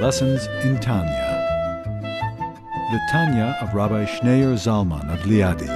[0.00, 1.28] Lessons in Tanya.
[2.90, 5.68] The Tanya of Rabbi Schneur Zalman of Liadi,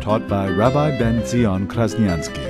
[0.00, 2.46] taught by Rabbi Ben Zion Krasniansky.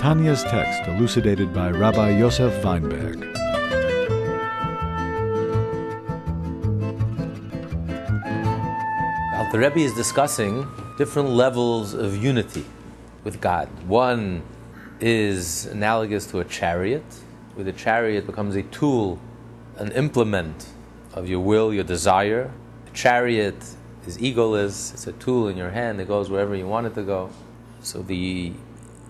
[0.00, 3.28] Tanya's text elucidated by Rabbi Yosef Weinberg.
[9.50, 10.68] The Rebbe is discussing
[10.98, 12.66] different levels of unity
[13.24, 13.68] with God.
[13.88, 14.42] One
[15.00, 17.02] is analogous to a chariot,
[17.58, 19.18] where the chariot becomes a tool,
[19.78, 20.68] an implement
[21.12, 22.52] of your will, your desire.
[22.84, 23.56] The chariot
[24.06, 27.02] is egoless, it's a tool in your hand that goes wherever you want it to
[27.02, 27.30] go.
[27.80, 28.52] So the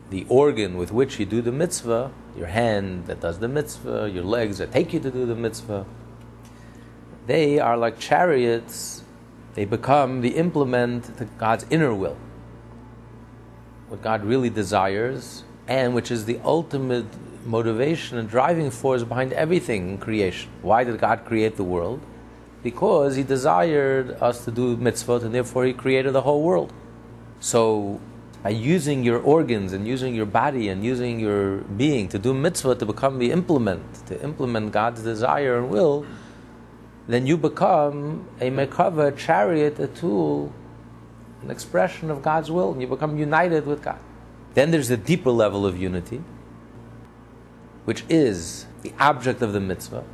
[0.09, 4.25] the organ with which you do the mitzvah, your hand that does the mitzvah, your
[4.25, 5.85] legs that take you to do the mitzvah,
[7.27, 9.05] they are like chariots,
[9.53, 12.17] they become the implement to God's inner will.
[13.89, 17.05] What God really desires, and which is the ultimate
[17.49, 20.51] motivation and driving force behind everything in creation.
[20.63, 22.01] Why did God create the world?
[22.63, 26.73] Because He desired us to do mitzvot, and therefore He created the whole world.
[27.41, 28.01] So,
[28.43, 32.77] by using your organs and using your body and using your being to do mitzvah
[32.77, 36.07] to become the implement, to implement God's desire and will,
[37.09, 40.53] then you become a merkava, a chariot, a tool,
[41.43, 43.99] an expression of God's will, and you become united with God.
[44.55, 46.23] Then there's a deeper level of unity,
[47.89, 50.05] which is the object of the mitzvah,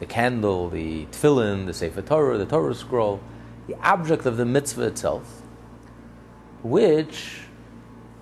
[0.00, 3.20] the candle, the tefillin, the Sefer Torah, the Torah scroll,
[3.66, 5.42] the object of the mitzvah itself,
[6.62, 7.40] which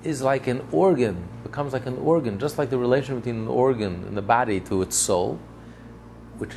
[0.03, 4.03] is like an organ, becomes like an organ, just like the relation between an organ
[4.09, 5.39] and the body to its soul,
[6.39, 6.55] which,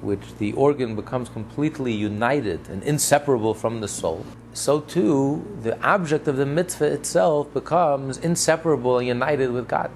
[0.00, 4.24] which the organ becomes completely united and inseparable from the soul.
[4.52, 9.90] So too, the object of the mitzvah itself becomes inseparable and united with God.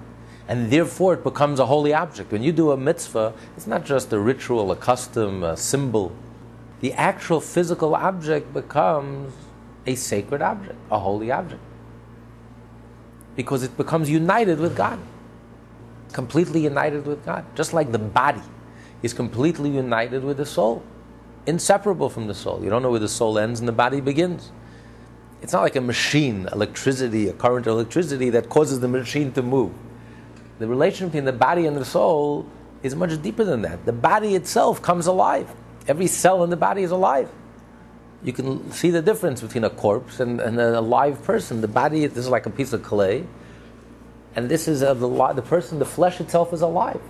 [0.48, 2.32] And therefore, it becomes a holy object.
[2.32, 6.12] When you do a mitzvah, it's not just a ritual, a custom, a symbol.
[6.80, 9.34] The actual physical object becomes
[9.86, 11.60] a sacred object, a holy object
[13.38, 14.98] because it becomes united with God.
[16.12, 17.44] Completely united with God.
[17.54, 18.42] Just like the body
[19.04, 20.82] is completely united with the soul,
[21.46, 22.60] inseparable from the soul.
[22.64, 24.50] You don't know where the soul ends and the body begins.
[25.40, 29.42] It's not like a machine, electricity, a current of electricity that causes the machine to
[29.42, 29.70] move.
[30.58, 32.46] The relation between the body and the soul
[32.82, 33.84] is much deeper than that.
[33.84, 35.48] The body itself comes alive.
[35.86, 37.30] Every cell in the body is alive
[38.22, 41.60] you can see the difference between a corpse and, and a live person.
[41.60, 43.24] The body this is like a piece of clay,
[44.34, 47.00] and this is a, the, the person, the flesh itself is alive.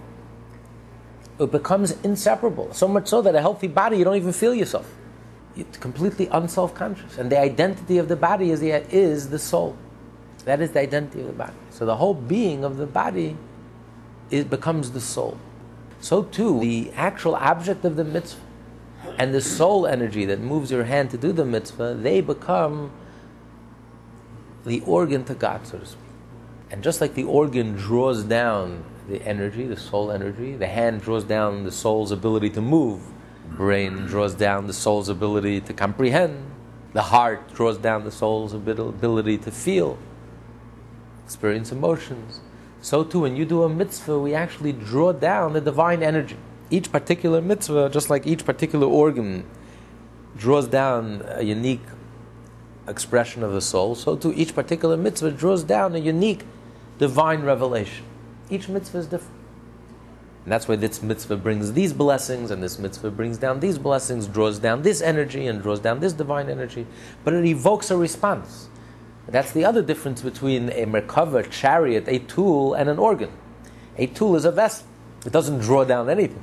[1.41, 4.93] It becomes inseparable, so much so that a healthy body, you don't even feel yourself.
[5.55, 7.17] You're completely unself conscious.
[7.17, 9.77] And the identity of the body is the, is the soul.
[10.45, 11.55] That is the identity of the body.
[11.79, 13.37] So the whole being of the body
[14.33, 15.39] it becomes the soul.
[16.01, 18.41] So too, the actual object of the mitzvah
[19.17, 22.91] and the soul energy that moves your hand to do the mitzvah, they become
[24.67, 26.01] the organ to God, so to speak.
[26.73, 31.23] And just like the organ draws down the energy, the soul energy, the hand draws
[31.23, 33.03] down the soul's ability to move,
[33.51, 36.45] brain draws down the soul's ability to comprehend,
[36.93, 39.97] the heart draws down the soul's ability to feel,
[41.29, 42.41] experience emotions.
[42.81, 46.39] So too, when you do a mitzvah, we actually draw down the divine energy
[46.71, 49.45] each particular mitzvah, just like each particular organ
[50.37, 51.87] draws down a unique
[52.87, 56.45] expression of the soul, so too each particular mitzvah draws down a unique
[56.99, 58.05] divine revelation.
[58.51, 59.35] Each mitzvah is different.
[60.45, 64.27] And that's why this mitzvah brings these blessings, and this mitzvah brings down these blessings,
[64.27, 66.87] draws down this energy, and draws down this divine energy.
[67.25, 68.68] But it evokes a response.
[69.29, 73.31] That's the other difference between a Merkava, chariot, a tool, and an organ.
[73.99, 74.87] A tool is a vessel,
[75.27, 76.43] it doesn't draw down anything.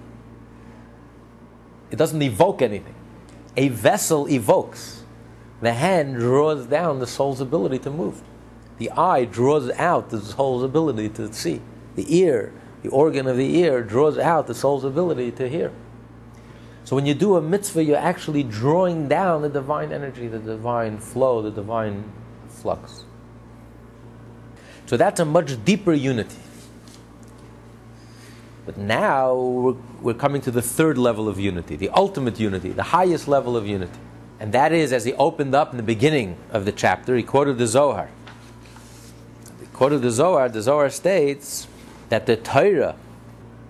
[1.90, 2.94] It doesn't evoke anything.
[3.58, 5.04] A vessel evokes.
[5.62, 8.22] The hand draws down the soul's ability to move.
[8.78, 11.62] The eye draws out the soul's ability to see.
[11.96, 12.54] The ear,
[12.84, 15.72] the organ of the ear, draws out the soul's ability to hear.
[16.84, 21.00] So when you do a mitzvah, you're actually drawing down the divine energy, the divine
[21.00, 22.12] flow, the divine
[22.66, 23.04] flux.
[24.88, 26.40] So that's a much deeper unity.
[28.66, 32.90] But now we're, we're coming to the third level of unity, the ultimate unity, the
[32.98, 34.00] highest level of unity.
[34.40, 37.60] And that is, as he opened up in the beginning of the chapter, he quoted
[37.60, 38.10] the Zohar.
[39.60, 40.50] He quoted the Zohar.
[40.50, 41.68] The Zohar states
[42.10, 42.96] that the Torah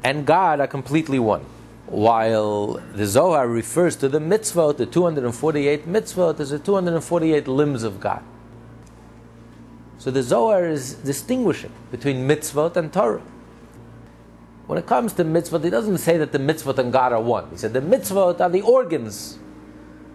[0.05, 1.43] and God are completely one.
[1.87, 7.99] While the Zohar refers to the mitzvot, the 248 mitzvot, as the 248 limbs of
[7.99, 8.23] God.
[9.97, 13.21] So the Zohar is distinguishing between mitzvot and Torah.
[14.67, 17.49] When it comes to mitzvot, he doesn't say that the mitzvot and God are one.
[17.51, 19.37] He said the mitzvot are the organs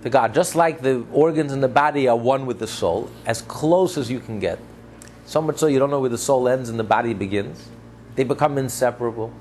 [0.02, 3.42] to God, just like the organs in the body are one with the soul, as
[3.42, 4.58] close as you can get.
[5.26, 7.68] So much so you don't know where the soul ends and the body begins.
[8.16, 9.32] They become inseparable.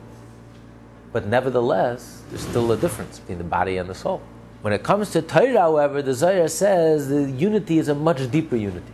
[1.11, 4.21] But nevertheless, there's still a difference between the body and the soul.
[4.61, 8.55] When it comes to Torah, however, the Zohar says the unity is a much deeper
[8.55, 8.91] unity.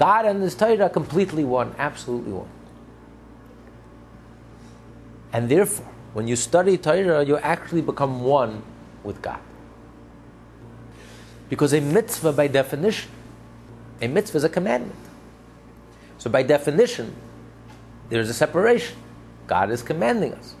[0.00, 2.48] God and His Torah are completely one, absolutely one.
[5.30, 8.62] And therefore, when you study Torah, you actually become one
[9.04, 9.40] with God.
[11.50, 13.10] Because a mitzvah, by definition,
[14.00, 14.98] a mitzvah is a commandment.
[16.16, 17.14] So, by definition,
[18.08, 18.96] there's a separation.
[19.46, 20.54] God is commanding us.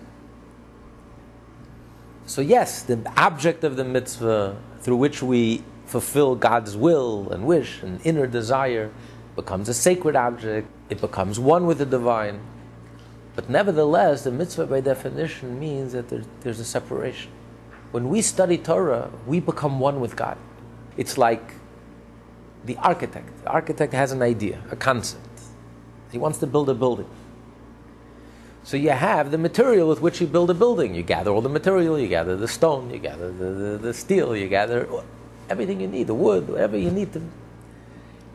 [2.26, 7.82] So, yes, the object of the mitzvah through which we fulfill God's will and wish
[7.82, 8.90] and inner desire
[9.40, 12.40] becomes a sacred object, it becomes one with the divine.
[13.36, 17.30] But nevertheless, the mitzvah by definition means that there, there's a separation.
[17.90, 20.36] When we study Torah, we become one with God.
[20.96, 21.54] It's like
[22.64, 23.28] the architect.
[23.44, 25.40] The architect has an idea, a concept.
[26.12, 27.08] He wants to build a building.
[28.62, 30.94] So you have the material with which you build a building.
[30.94, 34.36] You gather all the material, you gather the stone, you gather the, the, the steel,
[34.36, 34.86] you gather
[35.48, 37.22] everything you need, the wood, whatever you need to.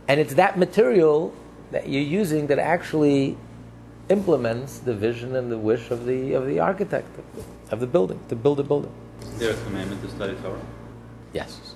[0.08, 1.34] And it's that material
[1.72, 3.38] that you're using that actually
[4.10, 7.08] implements the vision and the wish of the of the architect
[7.72, 8.92] of the building to build a building.
[9.22, 10.62] Is there a commandment to study Torah?
[11.34, 11.76] Yes,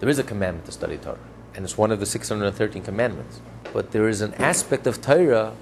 [0.00, 1.18] there is a commandment to study Torah,
[1.54, 3.40] and it's one of the 613 commandments.
[3.72, 5.52] But there is an aspect of Torah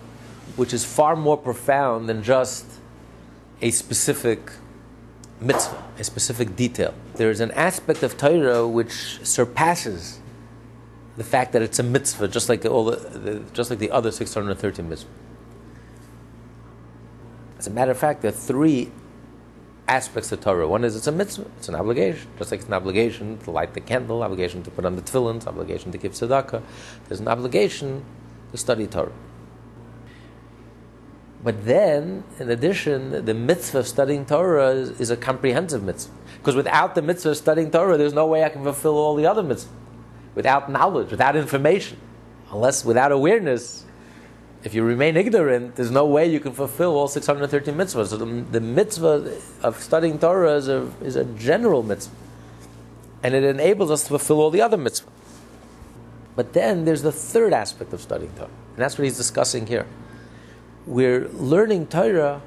[0.56, 2.66] which is far more profound than just
[3.60, 4.52] a specific
[5.40, 6.94] mitzvah, a specific detail.
[7.14, 10.20] There is an aspect of Torah which surpasses
[11.16, 14.10] the fact that it's a mitzvah, just like all the, the just like the other
[14.10, 15.04] 613 mitzvahs.
[17.58, 18.90] As a matter of fact, there are three
[19.86, 20.66] aspects of Torah.
[20.66, 23.74] One is it's a mitzvah, it's an obligation, just like it's an obligation to light
[23.74, 26.62] the candle, obligation to put on the tefillin, obligation to give tzedakah.
[27.08, 28.04] There's an obligation
[28.50, 29.12] to study Torah.
[31.44, 36.12] But then, in addition, the mitzvah of studying Torah is, is a comprehensive mitzvah.
[36.38, 39.26] Because without the mitzvah of studying Torah, there's no way I can fulfill all the
[39.26, 39.66] other mitzvahs.
[40.34, 41.98] Without knowledge, without information,
[42.50, 43.84] unless without awareness,
[44.64, 48.08] if you remain ignorant, there's no way you can fulfill all 613 mitzvahs.
[48.08, 52.14] So the, the mitzvah of studying Torah is a, is a general mitzvah.
[53.24, 55.08] And it enables us to fulfill all the other mitzvahs.
[56.34, 58.46] But then there's the third aspect of studying Torah.
[58.46, 59.86] And that's what he's discussing here.
[60.86, 62.40] We're learning Torah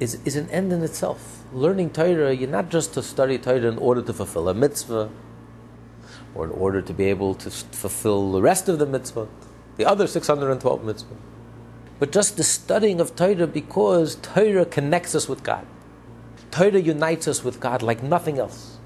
[0.00, 1.44] is, is an end in itself.
[1.52, 5.10] Learning Torah, you're not just to study Torah in order to fulfill a mitzvah,
[6.34, 9.28] or in order to be able to fulfill the rest of the mitzvah
[9.76, 11.16] the other 612 mitzvahs.
[11.98, 15.66] But just the studying of Torah because Torah connects us with God.
[16.50, 18.78] Torah unites us with God like nothing else.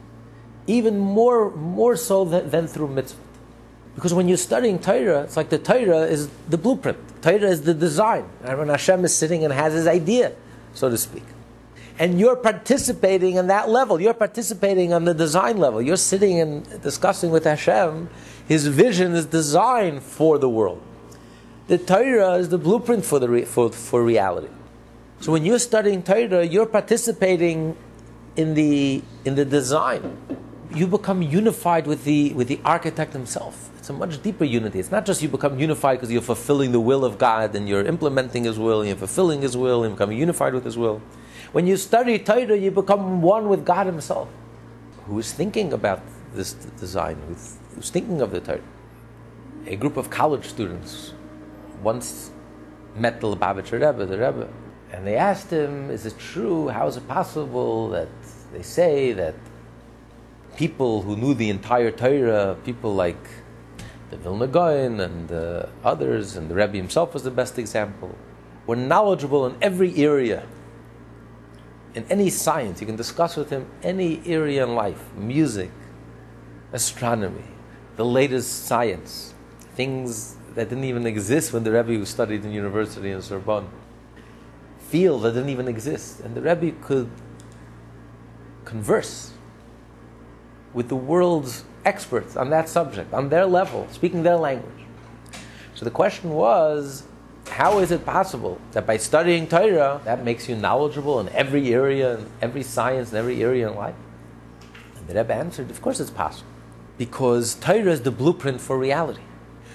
[0.66, 3.20] Even more, more so than, than through mitzvah.
[3.94, 6.98] Because when you're studying Torah, it's like the Torah is the blueprint.
[7.22, 8.28] Torah is the design.
[8.44, 10.32] And when Hashem is sitting and has his idea,
[10.72, 11.24] so to speak.
[11.98, 14.00] And you're participating in that level.
[14.00, 15.82] You're participating on the design level.
[15.82, 18.08] You're sitting and discussing with Hashem
[18.48, 20.80] his vision is designed for the world.
[21.66, 24.48] The Torah is the blueprint for, the re- for, for reality.
[25.20, 27.76] So when you're studying Torah, you're participating
[28.36, 30.16] in the, in the design.
[30.74, 33.68] You become unified with the, with the architect himself.
[33.76, 34.78] It's a much deeper unity.
[34.78, 37.84] It's not just you become unified because you're fulfilling the will of God and you're
[37.84, 41.00] implementing His will, and you're fulfilling His will, and becoming unified with His will.
[41.52, 44.28] When you study Torah, you become one with God Himself,
[45.06, 46.02] who is thinking about
[46.34, 47.16] this design,
[47.74, 48.60] who's thinking of the Torah.
[49.66, 51.14] A group of college students
[51.82, 52.30] once
[52.94, 54.48] met the Lubavitcher Rebbe, the Rebbe,
[54.92, 56.68] and they asked him, "Is it true?
[56.68, 58.08] How is it possible that
[58.52, 59.34] they say that
[60.56, 63.24] people who knew the entire Torah, people like
[64.10, 68.14] the Vilna Gaon and uh, others, and the Rebbe himself was the best example,
[68.66, 70.44] were knowledgeable in every area,
[71.98, 72.80] in any science.
[72.80, 75.70] You can discuss with him any area in life, music,
[76.72, 77.44] astronomy,
[77.96, 79.34] the latest science,
[79.74, 83.68] things that didn't even exist when the Rebbe who studied in university in Sorbonne,
[84.78, 87.10] field that didn't even exist, and the Rebbe could
[88.64, 89.32] converse
[90.72, 94.84] with the world's experts on that subject, on their level, speaking their language.
[95.74, 97.07] So the question was,
[97.48, 102.18] how is it possible that by studying Torah, that makes you knowledgeable in every area,
[102.18, 103.94] in every science, in every area in life?
[104.96, 106.50] And the Rebbe answered, of course it's possible
[106.96, 109.22] because Torah is the blueprint for reality.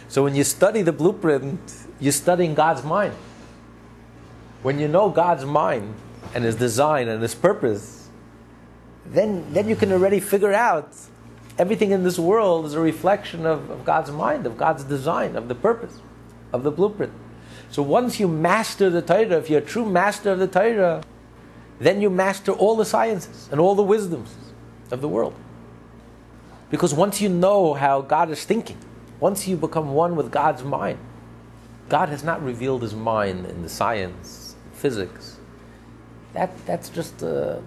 [0.07, 1.59] So when you study the blueprint,
[1.99, 3.13] you're studying God's mind.
[4.61, 5.95] When you know God's mind
[6.35, 8.09] and His design and His purpose,
[9.05, 10.93] then, then you can already figure out
[11.57, 15.47] everything in this world is a reflection of, of God's mind, of God's design, of
[15.47, 15.99] the purpose,
[16.51, 17.13] of the blueprint.
[17.69, 21.03] So once you master the Torah, if you're a true master of the Torah,
[21.79, 24.35] then you master all the sciences and all the wisdoms
[24.91, 25.33] of the world.
[26.69, 28.77] Because once you know how God is thinking,
[29.19, 30.99] once you become one with God's mind,
[31.89, 35.37] God has not revealed his mind in the science, physics.
[36.33, 37.61] That, that's just a,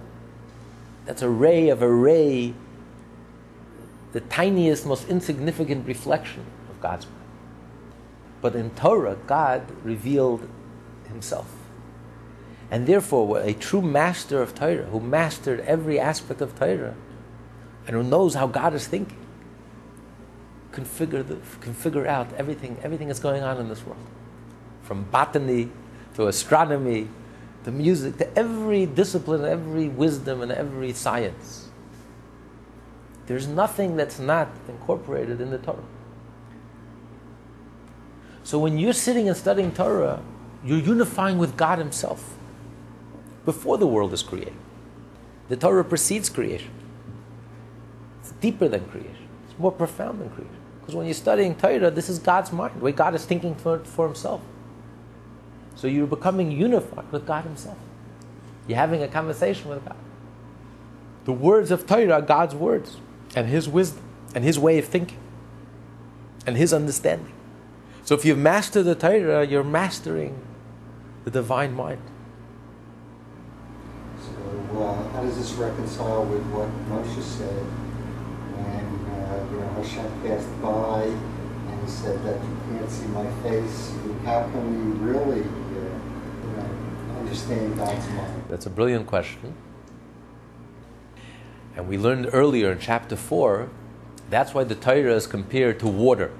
[1.04, 2.54] that's a ray of a ray,
[4.12, 7.15] the tiniest, most insignificant reflection of God's mind.
[8.40, 10.48] But in Torah, God revealed
[11.08, 11.50] himself.
[12.70, 16.94] And therefore, a true master of Torah, who mastered every aspect of Torah,
[17.86, 19.18] and who knows how God is thinking,
[20.72, 24.04] can figure, the, can figure out everything, everything that's going on in this world.
[24.82, 25.70] From botany
[26.14, 27.08] to astronomy
[27.66, 31.68] to music to every discipline, every wisdom, and every science.
[33.26, 35.82] There's nothing that's not incorporated in the Torah.
[38.46, 40.22] So when you're sitting and studying Torah,
[40.64, 42.36] you're unifying with God Himself
[43.44, 44.54] before the world is created.
[45.48, 46.70] The Torah precedes creation.
[48.20, 49.26] It's deeper than creation.
[49.50, 50.54] It's more profound than creation.
[50.78, 54.06] Because when you're studying Torah, this is God's mind, way God is thinking for, for
[54.06, 54.40] Himself.
[55.74, 57.78] So you're becoming unified with God Himself.
[58.68, 59.98] You're having a conversation with God.
[61.24, 62.98] The words of Torah are God's words,
[63.34, 64.04] and His wisdom,
[64.36, 65.18] and His way of thinking,
[66.46, 67.32] and His understanding.
[68.06, 70.38] So if you master the Torah, you're mastering
[71.24, 72.00] the divine mind.
[74.22, 77.64] So uh, how does this reconcile with what Moshe said
[78.54, 83.28] when uh, you know Hashem passed by and he said that you can't see my
[83.42, 83.92] face?
[84.24, 88.44] How can we really uh, you know, understand God's mind?
[88.48, 89.52] That's a brilliant question.
[91.74, 93.68] And we learned earlier in chapter 4,
[94.30, 96.30] that's why the Torah is compared to water.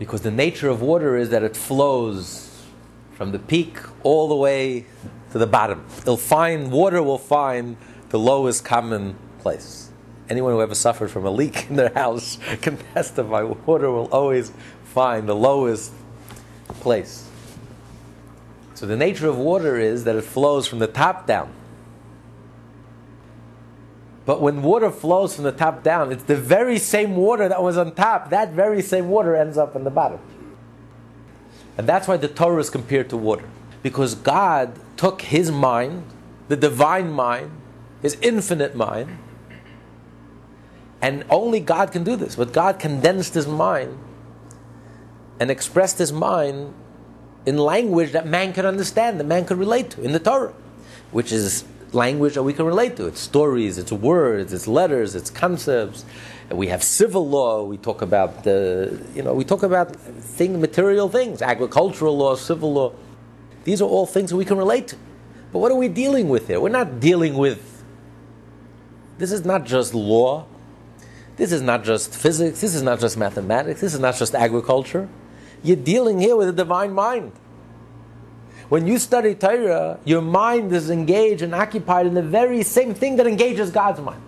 [0.00, 2.64] Because the nature of water is that it flows
[3.12, 4.86] from the peak all the way
[5.32, 5.84] to the bottom.
[5.98, 7.76] It'll find, water will find
[8.08, 9.90] the lowest common place.
[10.30, 14.52] Anyone who ever suffered from a leak in their house can testify water will always
[14.84, 15.92] find the lowest
[16.80, 17.28] place.
[18.72, 21.52] So the nature of water is that it flows from the top down.
[24.30, 27.76] But when water flows from the top down, it's the very same water that was
[27.76, 28.30] on top.
[28.30, 30.20] That very same water ends up in the bottom.
[31.76, 33.48] And that's why the Torah is compared to water.
[33.82, 36.04] Because God took his mind,
[36.46, 37.50] the divine mind,
[38.02, 39.18] his infinite mind,
[41.02, 42.36] and only God can do this.
[42.36, 43.98] But God condensed his mind
[45.40, 46.72] and expressed his mind
[47.46, 50.54] in language that man could understand, that man could relate to in the Torah,
[51.10, 53.06] which is language that we can relate to.
[53.06, 56.04] It's stories, it's words, it's letters, it's concepts.
[56.50, 57.64] We have civil law.
[57.64, 62.72] We talk about the, you know, we talk about thing, material things, agricultural law, civil
[62.72, 62.92] law.
[63.64, 64.96] These are all things that we can relate to.
[65.52, 66.60] But what are we dealing with here?
[66.60, 67.84] We're not dealing with.
[69.18, 70.46] This is not just law.
[71.36, 72.60] This is not just physics.
[72.60, 73.80] This is not just mathematics.
[73.80, 75.08] This is not just agriculture.
[75.62, 77.32] You're dealing here with a divine mind.
[78.70, 83.16] When you study Torah, your mind is engaged and occupied in the very same thing
[83.16, 84.22] that engages God's mind.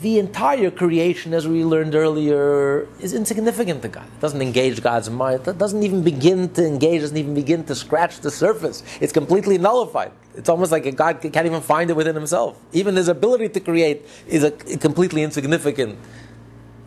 [0.00, 4.06] The entire creation, as we learned earlier, is insignificant to God.
[4.06, 5.48] It doesn't engage God's mind.
[5.48, 8.84] It doesn't even begin to engage, doesn't even begin to scratch the surface.
[9.00, 10.12] It's completely nullified.
[10.36, 12.56] It's almost like God can't even find it within himself.
[12.72, 15.98] Even his ability to create is a, completely insignificant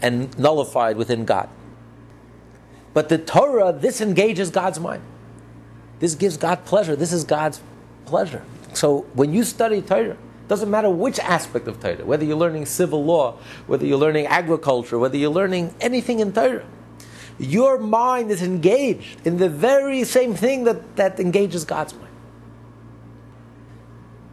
[0.02, 1.50] and nullified within God.
[2.94, 5.04] But the Torah, this engages God's mind.
[6.00, 6.96] This gives God pleasure.
[6.96, 7.62] This is God's
[8.06, 8.44] pleasure.
[8.74, 13.04] So when you study Torah, doesn't matter which aspect of Torah, whether you're learning civil
[13.04, 13.38] law,
[13.68, 16.66] whether you're learning agriculture, whether you're learning anything in Torah,
[17.40, 22.06] your mind is engaged in the very same thing that, that engages God's mind.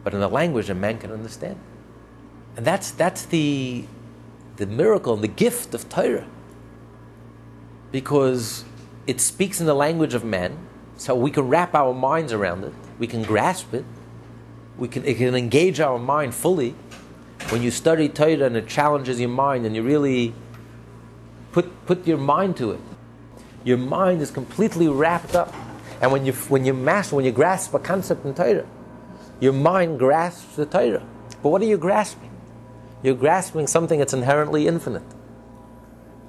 [0.04, 1.58] But in a language a man can understand.
[2.56, 3.84] And that's, that's the,
[4.56, 6.26] the miracle and the gift of Torah.
[7.90, 8.64] Because
[9.06, 10.58] it speaks in the language of man,
[11.02, 13.84] so we can wrap our minds around it, we can grasp it,
[14.78, 16.76] we can, it can engage our mind fully.
[17.48, 20.32] When you study Torah and it challenges your mind and you really
[21.50, 22.80] put, put your mind to it,
[23.64, 25.52] your mind is completely wrapped up.
[26.00, 28.64] And when you, when you master, when you grasp a concept in Torah,
[29.40, 31.04] your mind grasps the Torah.
[31.42, 32.30] But what are you grasping?
[33.02, 35.02] You're grasping something that's inherently infinite.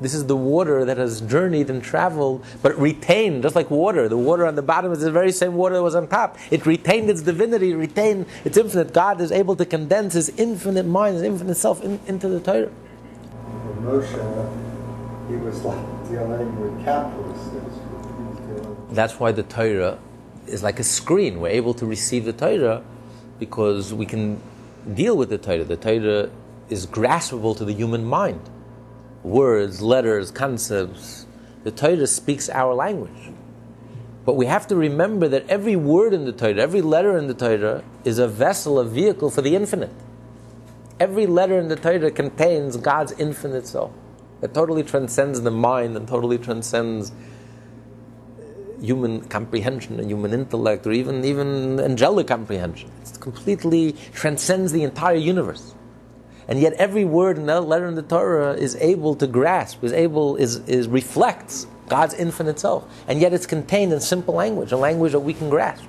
[0.04, 4.10] This is the water that has journeyed and traveled, but retained, just like water.
[4.10, 6.38] The water on the bottom is the very same water that was on top.
[6.52, 8.94] It retained its divinity, retained its infinite.
[8.94, 12.70] God is able to condense His infinite mind, His infinite self in, into the Torah.
[12.70, 17.52] For Moshe, he was like dealing with capitalists.
[17.52, 20.00] He was dealing That's why the Torah
[20.48, 21.40] is like a screen.
[21.40, 22.84] We're able to receive the Torah
[23.40, 24.42] because we can
[24.94, 25.64] deal with the Torah.
[25.64, 26.30] The Torah
[26.70, 28.42] is graspable to the human mind.
[29.24, 31.26] Words, letters, concepts.
[31.64, 33.32] The Torah speaks our language.
[34.26, 37.34] But we have to remember that every word in the Torah, every letter in the
[37.34, 39.92] Torah, is a vessel, a vehicle for the infinite.
[41.00, 43.92] Every letter in the Torah contains God's infinite self
[44.42, 50.92] that totally transcends the mind and totally transcends uh, human comprehension and human intellect or
[50.92, 52.92] even, even angelic comprehension.
[53.02, 55.76] It completely transcends the entire universe.
[56.48, 60.36] And yet every word that letter in the Torah is able to grasp, is able,
[60.36, 62.86] is, is reflects God's infinite self.
[63.08, 65.86] And yet it's contained in simple language, a language that we can grasp.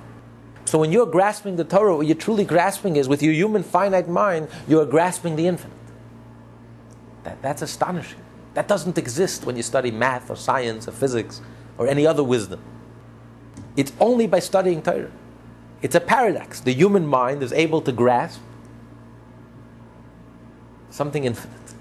[0.65, 4.09] So when you're grasping the Torah, what you're truly grasping is with your human finite
[4.09, 5.77] mind, you're grasping the infinite.
[7.23, 8.19] That, that's astonishing.
[8.55, 11.41] That doesn't exist when you study math or science or physics
[11.77, 12.61] or any other wisdom.
[13.75, 15.11] It's only by studying Torah.
[15.81, 16.61] It's a paradox.
[16.61, 18.39] The human mind is able to grasp
[20.95, 21.73] something infinite.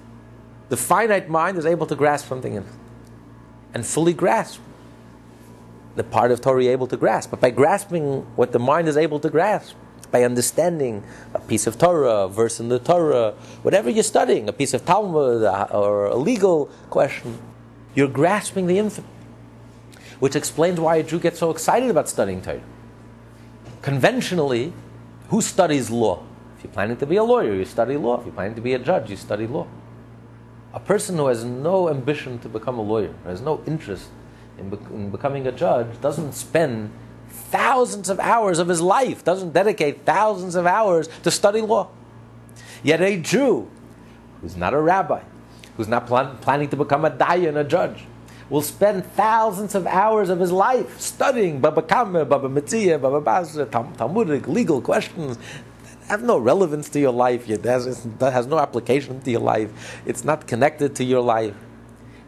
[0.69, 2.81] The finite mind is able to grasp something infinite
[3.73, 4.61] and fully grasp
[5.95, 7.31] the part of Torah able to grasp.
[7.31, 9.77] But by grasping what the mind is able to grasp,
[10.11, 14.53] by understanding a piece of Torah, a verse in the Torah, whatever you're studying, a
[14.53, 15.43] piece of Talmud
[15.73, 17.39] or a legal question,
[17.95, 19.11] you're grasping the infinite.
[20.21, 22.63] Which explains why a Jew gets so excited about studying Torah.
[23.83, 24.73] Conventionally,
[25.29, 26.23] who studies law?
[26.65, 28.19] You're planning to be a lawyer, you study law.
[28.19, 29.67] If you're planning to be a judge, you study law.
[30.73, 34.09] A person who has no ambition to become a lawyer, has no interest
[34.59, 36.91] in, bec- in becoming a judge, doesn't spend
[37.29, 41.91] thousands of hours of his life, doesn't dedicate thousands of hours to study law.
[42.83, 43.69] Yet a Jew
[44.41, 45.23] who's not a rabbi,
[45.77, 48.07] who's not plan- planning to become a dayan, a judge,
[48.49, 53.67] will spend thousands of hours of his life studying Baba Kama, Baba Metzia, Baba Basra,
[53.67, 55.39] Tal- Talmudic, legal questions
[56.09, 60.03] have no relevance to your life, it has, that has no application to your life,
[60.07, 61.55] it's not connected to your life.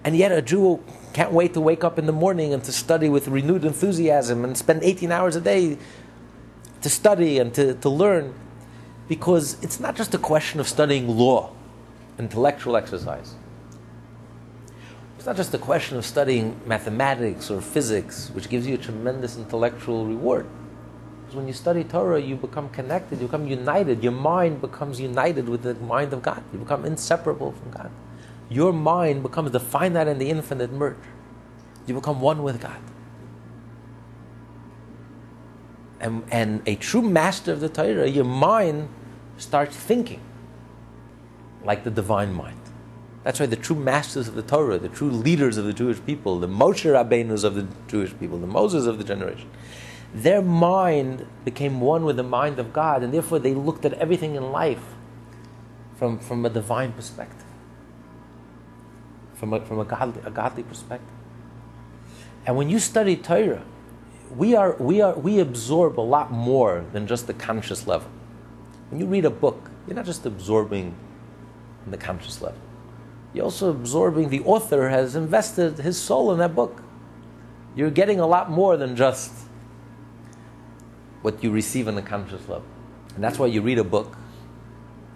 [0.05, 3.09] And yet a Jew can't wait to wake up in the morning and to study
[3.09, 5.79] with renewed enthusiasm and spend 18 hours a day
[6.83, 8.35] to study and to, to learn
[9.09, 11.53] because it's not just a question of studying law,
[12.19, 13.35] intellectual exercise.
[15.17, 19.37] It's not just a question of studying mathematics or physics, which gives you a tremendous
[19.37, 20.47] intellectual reward.
[21.27, 24.01] Because when you study Torah, you become connected, you become united.
[24.01, 26.41] Your mind becomes united with the mind of God.
[26.53, 27.91] You become inseparable from God.
[28.49, 30.97] Your mind becomes the finite and the infinite merge.
[31.85, 32.79] You become one with God.
[35.99, 38.89] And, and a true master of the Torah, your mind
[39.37, 40.21] starts thinking
[41.65, 42.61] like the divine mind.
[43.25, 46.39] That's why the true masters of the Torah, the true leaders of the Jewish people,
[46.39, 49.51] the Moshe Rabbeinus of the Jewish people, the Moses of the generation,
[50.17, 54.35] their mind became one with the mind of God, and therefore they looked at everything
[54.35, 54.83] in life
[55.97, 57.45] from, from a divine perspective,
[59.35, 61.09] from a, from a, godly, a godly perspective.
[62.47, 63.63] And when you study Torah,
[64.35, 68.09] we, are, we, are, we absorb a lot more than just the conscious level.
[68.91, 70.95] When you read a book, you're not just absorbing
[71.85, 72.59] on the conscious level.
[73.35, 76.83] You're also absorbing, the author has invested his soul in that book.
[77.75, 79.46] You're getting a lot more than just
[81.27, 82.69] what you receive on the conscious level.
[83.17, 84.17] And that's why you read a book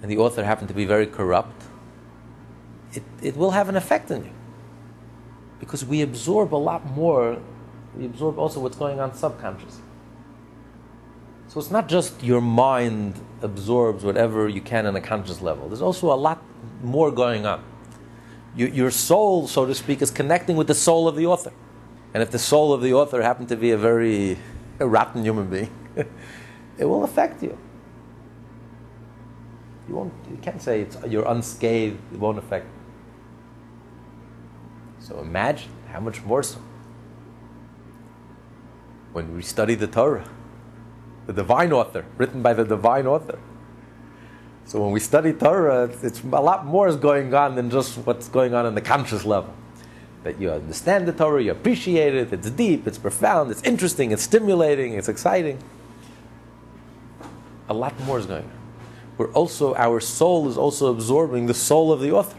[0.02, 1.62] and the author happened to be very corrupt,
[2.92, 4.32] it, it will have an effect on you.
[5.60, 7.38] Because we absorb a lot more,
[7.96, 9.84] we absorb also what's going on subconsciously.
[11.46, 15.68] So it's not just your mind absorbs whatever you can on a conscious level.
[15.68, 16.42] There's also a lot
[16.82, 17.62] more going on.
[18.56, 21.52] Your, your soul, so to speak, is connecting with the soul of the author.
[22.14, 24.38] And if the soul of the author happened to be a very
[24.80, 25.70] rotten human being,
[26.78, 27.58] it will affect you.
[29.88, 32.72] You, won't, you can't say it's, you're unscathed, it won't affect you.
[35.00, 36.60] So imagine how much more so
[39.12, 40.28] when we study the Torah,
[41.26, 43.38] the divine author, written by the divine author.
[44.64, 47.98] So when we study Torah, it's, it's, a lot more is going on than just
[47.98, 49.52] what's going on in the conscious level.
[50.22, 54.22] That you understand the Torah, you appreciate it, it's deep, it's profound, it's interesting, it's
[54.22, 55.58] stimulating, it's exciting.
[57.70, 58.60] A lot more is going on.
[59.16, 62.36] We're also, our soul is also absorbing the soul of the author.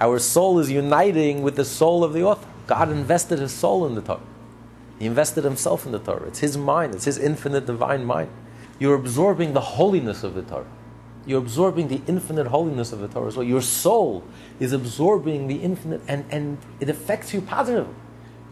[0.00, 2.48] Our soul is uniting with the soul of the author.
[2.66, 4.20] God invested his soul in the Torah.
[4.98, 6.26] He invested himself in the Torah.
[6.26, 8.30] It's his mind, it's his infinite divine mind.
[8.78, 10.66] You're absorbing the holiness of the Torah.
[11.26, 13.28] You're absorbing the infinite holiness of the Torah.
[13.28, 13.46] as well.
[13.46, 14.24] your soul
[14.58, 17.94] is absorbing the infinite and, and it affects you positively.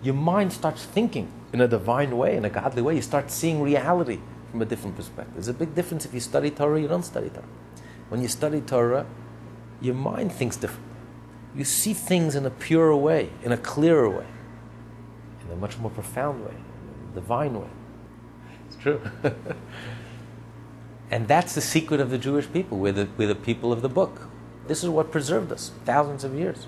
[0.02, 2.94] Your mind starts thinking in a divine way, in a godly way.
[2.94, 5.34] You start seeing reality from a different perspective.
[5.34, 7.44] There's a big difference if you study Torah, you don't study Torah.
[8.08, 9.06] When you study Torah,
[9.80, 10.88] your mind thinks differently.
[11.54, 14.26] You see things in a purer way, in a clearer way,
[15.44, 16.54] in a much more profound way,
[17.10, 17.68] a divine way.
[18.66, 19.00] It's true.
[21.10, 22.78] and that's the secret of the Jewish people.
[22.78, 24.28] We're the, we're the people of the book.
[24.66, 26.66] This is what preserved us thousands of years.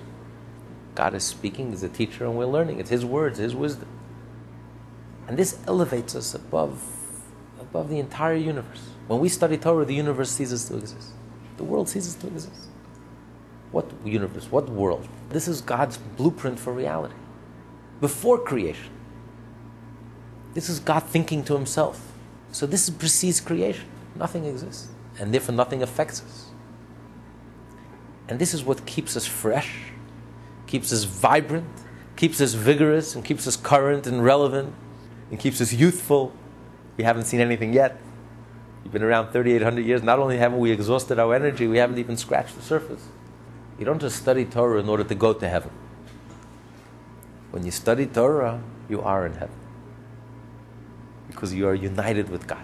[0.95, 2.79] God is speaking, He's a teacher, and we're learning.
[2.79, 3.87] It's His words, His wisdom.
[5.27, 6.83] And this elevates us above,
[7.71, 8.81] above the entire universe.
[9.07, 11.09] When we study Torah, the universe ceases to exist.
[11.57, 12.67] The world ceases to exist.
[13.71, 14.51] What universe?
[14.51, 15.07] What world?
[15.29, 17.15] This is God's blueprint for reality.
[18.01, 18.91] Before creation.
[20.53, 22.11] This is God thinking to Himself.
[22.51, 23.87] So this precedes creation.
[24.15, 24.89] Nothing exists.
[25.17, 26.47] And therefore, nothing affects us.
[28.27, 29.91] And this is what keeps us fresh,
[30.67, 31.67] keeps us vibrant,
[32.15, 34.73] keeps us vigorous, and keeps us current and relevant,
[35.29, 36.33] and keeps us youthful.
[36.97, 37.99] We haven't seen anything yet.
[38.83, 40.03] We've been around 3,800 years.
[40.03, 43.07] Not only haven't we exhausted our energy, we haven't even scratched the surface.
[43.79, 45.71] You don't just study Torah in order to go to heaven.
[47.51, 49.55] When you study Torah, you are in heaven.
[51.27, 52.63] Because you are united with God.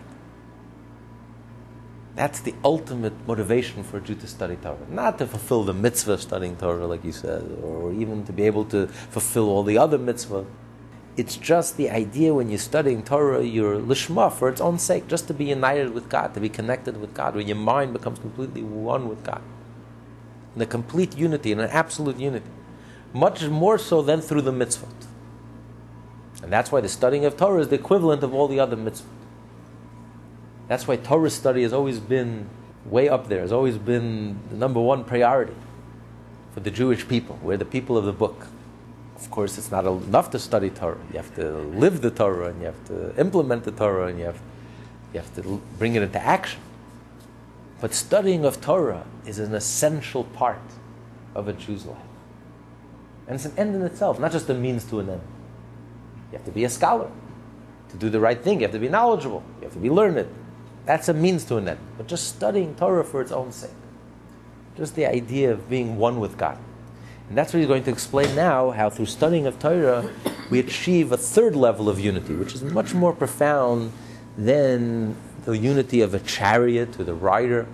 [2.15, 4.87] That's the ultimate motivation for a Jew to study Torah.
[4.89, 8.43] Not to fulfill the mitzvah of studying Torah, like you said, or even to be
[8.43, 10.45] able to fulfill all the other mitzvah.
[11.17, 15.27] It's just the idea when you're studying Torah, you're lishma for its own sake, just
[15.27, 18.61] to be united with God, to be connected with God, when your mind becomes completely
[18.61, 19.41] one with God.
[20.55, 22.45] In a complete unity, in an absolute unity.
[23.13, 25.07] Much more so than through the mitzvot.
[26.43, 29.05] And that's why the studying of Torah is the equivalent of all the other mitzvot.
[30.67, 32.49] That's why Torah study has always been
[32.85, 35.55] way up there, has always been the number one priority
[36.53, 37.39] for the Jewish people.
[37.41, 38.47] We're the people of the book.
[39.17, 40.99] Of course, it's not enough to study Torah.
[41.11, 44.25] You have to live the Torah and you have to implement the Torah and you
[44.25, 44.39] have,
[45.11, 46.61] you have to bring it into action.
[47.81, 50.61] But studying of Torah is an essential part
[51.33, 51.97] of a Jew's life.
[53.25, 55.21] And it's an end in itself, not just a means to an end.
[56.31, 57.09] You have to be a scholar.
[57.89, 60.27] To do the right thing, you have to be knowledgeable, you have to be learned.
[60.85, 61.79] That's a means to an end.
[61.97, 63.71] But just studying Torah for its own sake.
[64.75, 66.59] Just the idea of being one with God.
[67.29, 70.09] And that's what he's going to explain now how through studying of Torah
[70.49, 73.91] we achieve a third level of unity, which is much more profound
[74.37, 77.67] than the unity of a chariot with a rider,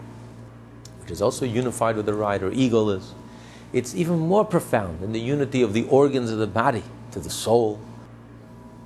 [1.02, 3.14] which is also unified with the rider, eagle is.
[3.74, 7.30] It's even more profound than the unity of the organs of the body to the
[7.30, 7.80] soul,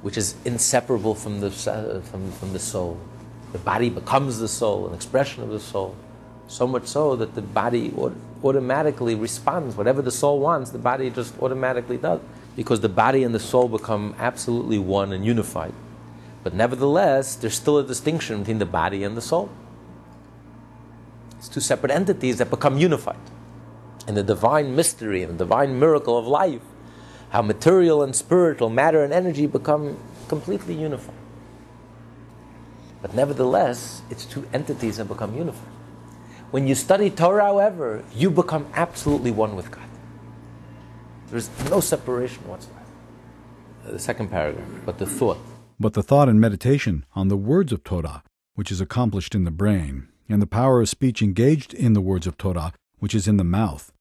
[0.02, 3.00] which is inseparable from the, uh, from, from the soul.
[3.52, 5.96] The body becomes the soul, an expression of the soul.
[6.48, 7.90] So much so that the body
[8.44, 9.76] automatically responds.
[9.76, 12.22] Whatever the soul wants, the body just automatically does.
[12.56, 15.74] Because the body and the soul become absolutely one and unified.
[16.44, 19.50] But nevertheless, there's still a distinction between the body and the soul.
[21.38, 23.20] It's two separate entities that become unified.
[24.08, 26.62] In the divine mystery and the divine miracle of life,
[27.30, 29.98] how material and spiritual, matter and energy become
[30.28, 31.14] completely unified.
[33.02, 35.77] But nevertheless, it's two entities that become unified.
[36.52, 39.84] When you study Torah, however, you become absolutely one with God.
[41.30, 42.80] There's no separation whatsoever.
[43.86, 45.38] Uh, the second paragraph, but the thought.
[45.78, 48.24] But the thought and meditation on the words of Torah,
[48.56, 52.26] which is accomplished in the brain, and the power of speech engaged in the words
[52.26, 53.92] of Torah, which is in the mouth,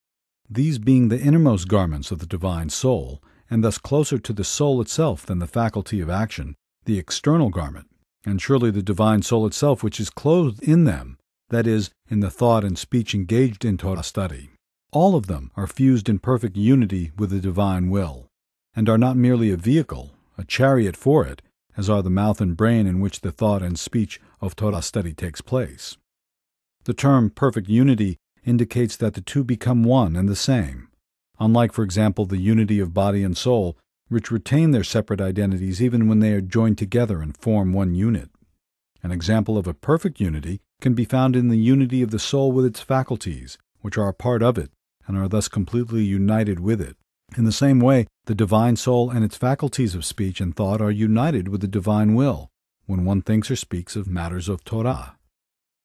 [0.48, 4.80] these being the innermost garments of the divine soul, and thus closer to the soul
[4.80, 6.54] itself than the faculty of action,
[6.84, 7.88] the external garment,
[8.24, 12.30] and surely the divine soul itself which is clothed in them, that is, in the
[12.30, 14.50] thought and speech engaged in Torah study.
[14.92, 18.26] All of them are fused in perfect unity with the divine will,
[18.74, 21.42] and are not merely a vehicle, a chariot for it,
[21.76, 25.12] as are the mouth and brain in which the thought and speech of Torah study
[25.12, 25.96] takes place.
[26.84, 30.88] The term perfect unity indicates that the two become one and the same,
[31.38, 33.76] unlike, for example, the unity of body and soul,
[34.08, 38.30] which retain their separate identities even when they are joined together and form one unit.
[39.02, 42.52] An example of a perfect unity can be found in the unity of the soul
[42.52, 44.70] with its faculties, which are a part of it
[45.06, 46.96] and are thus completely united with it.
[47.36, 50.90] In the same way, the divine soul and its faculties of speech and thought are
[50.90, 52.50] united with the divine will
[52.86, 55.16] when one thinks or speaks of matters of Torah.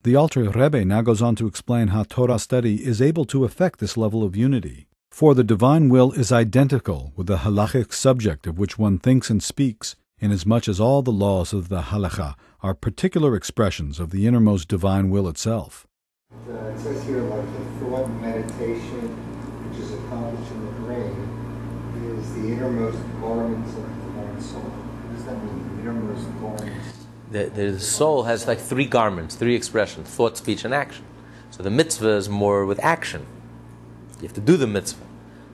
[0.03, 3.79] The Alter Rebbe now goes on to explain how Torah study is able to effect
[3.79, 4.87] this level of unity.
[5.11, 9.43] For the divine will is identical with the halachic subject of which one thinks and
[9.43, 14.67] speaks, inasmuch as all the laws of the halacha are particular expressions of the innermost
[14.67, 15.87] divine will itself.
[16.31, 19.09] Uh, it says here like the thought meditation,
[19.67, 21.31] which is accomplished in the brain,
[22.19, 24.61] is the innermost garments of the divine soul.
[24.61, 25.75] What does that mean?
[25.77, 27.07] The innermost garments.
[27.31, 31.05] The, the soul has like three garments, three expressions thought, speech, and action.
[31.49, 33.25] So the mitzvah is more with action.
[34.17, 35.05] You have to do the mitzvah.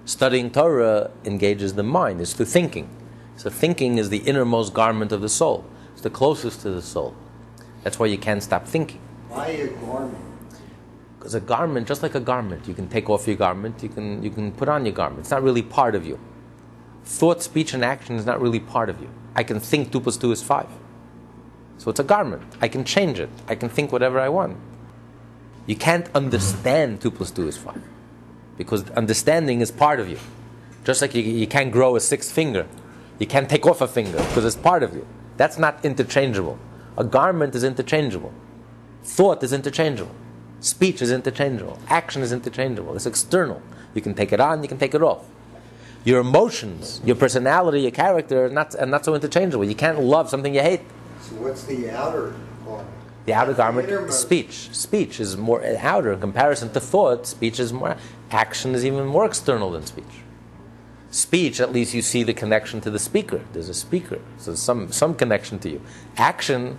[0.05, 2.89] Studying Torah engages the mind, it's through thinking.
[3.37, 5.65] So thinking is the innermost garment of the soul,
[5.97, 7.15] it's the closest to the soul.
[7.81, 9.01] That's why you can't stop thinking.
[9.29, 10.25] Why a garment?
[11.17, 14.21] Because a garment, just like a garment, you can take off your garment, you can,
[14.21, 15.21] you can put on your garment.
[15.21, 16.19] It's not really part of you.
[17.03, 19.09] Thought, speech, and action is not really part of you.
[19.35, 20.67] I can think 2 plus 2 is 5.
[21.79, 22.43] So it's a garment.
[22.61, 23.31] I can change it.
[23.47, 24.55] I can think whatever I want.
[25.65, 27.81] You can't understand 2 plus 2 is 5.
[28.55, 30.19] Because understanding is part of you.
[30.83, 32.67] Just like you, you can't grow a sixth finger.
[33.17, 35.07] You can't take off a finger because it's part of you.
[35.37, 36.59] That's not interchangeable.
[36.97, 38.33] A garment is interchangeable.
[39.03, 40.15] Thought is interchangeable.
[40.59, 41.79] Speech is interchangeable.
[41.87, 42.95] Action is interchangeable.
[42.95, 43.61] It's external.
[43.93, 45.25] You can take it on, you can take it off.
[46.03, 49.65] Your emotions, your personality, your character are not, are not so interchangeable.
[49.65, 50.81] You can't love something you hate.
[51.21, 52.33] So what's the outer
[52.65, 52.89] garment?
[53.25, 54.21] The outer garment, innermost.
[54.21, 54.69] speech.
[54.71, 57.27] Speech is more outer in comparison to thought.
[57.27, 57.97] Speech is more.
[58.31, 60.05] Action is even more external than speech.
[61.09, 63.41] Speech, at least you see the connection to the speaker.
[63.53, 65.81] There's a speaker, so there's some some connection to you.
[66.17, 66.77] Action,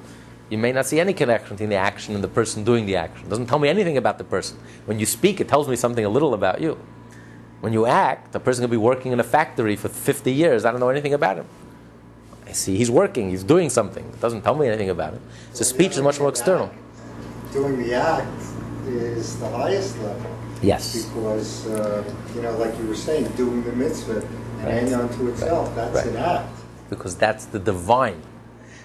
[0.51, 3.27] you may not see any connection between the action and the person doing the action.
[3.27, 4.59] It doesn't tell me anything about the person.
[4.85, 6.79] When you speak, it tells me something a little about you.
[7.61, 10.64] When you act, a person could be working in a factory for 50 years.
[10.64, 11.47] I don't know anything about him.
[12.47, 14.05] I see he's working, he's doing something.
[14.05, 15.23] It doesn't tell me anything about him.
[15.53, 16.71] So speech is much more external.
[17.53, 18.29] Doing the act
[18.87, 20.38] is the highest level.
[20.62, 21.05] Yes.
[21.07, 22.03] Because, uh,
[22.35, 24.75] you know, like you were saying, doing the mitzvah and Right.
[24.75, 26.07] end unto itself, that's Right.
[26.07, 26.49] an act.
[26.90, 28.23] because that's the divine.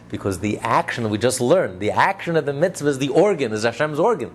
[0.09, 3.63] Because the action we just learned, the action of the mitzvah is the organ, is
[3.63, 4.31] Hashem's organ.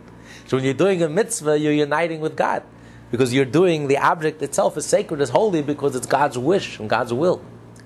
[0.46, 2.62] So when you're doing a mitzvah, you're uniting with God.
[3.10, 6.88] Because you're doing the object itself is sacred, is holy, because it's God's wish and
[6.88, 7.42] God's will.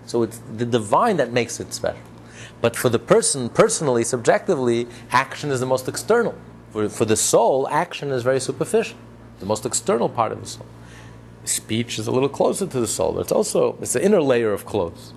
[0.06, 1.98] So it's the divine that makes it special.
[2.60, 6.34] But for the person, personally, subjectively, action is the most external.
[6.72, 8.96] For, for the soul, action is very superficial,
[9.42, 10.66] the most external part of the soul.
[11.44, 14.52] Speech is a little closer to the soul, but it's also it's the inner layer
[14.52, 15.12] of clothes.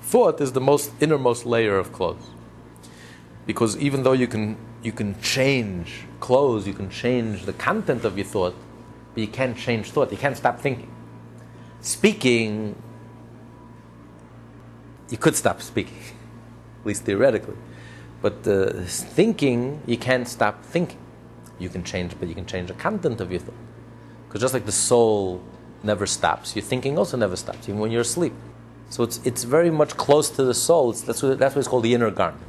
[0.00, 2.26] Thought is the most innermost layer of clothes.
[3.44, 8.16] Because even though you can you can change clothes, you can change the content of
[8.16, 8.54] your thought,
[9.12, 10.10] but you can't change thought.
[10.10, 10.90] You can't stop thinking.
[11.82, 12.74] Speaking,
[15.10, 16.02] you could stop speaking,
[16.80, 17.56] at least theoretically.
[18.22, 18.72] But uh,
[19.18, 20.98] thinking, you can't stop thinking.
[21.58, 23.54] You can change, but you can change the content of your thought.
[24.28, 25.42] Because just like the soul
[25.82, 28.34] never stops, your thinking also never stops, even when you're asleep.
[28.90, 30.90] So it's, it's very much close to the soul.
[30.90, 32.42] It's, that's, what, that's what it's called the inner garment.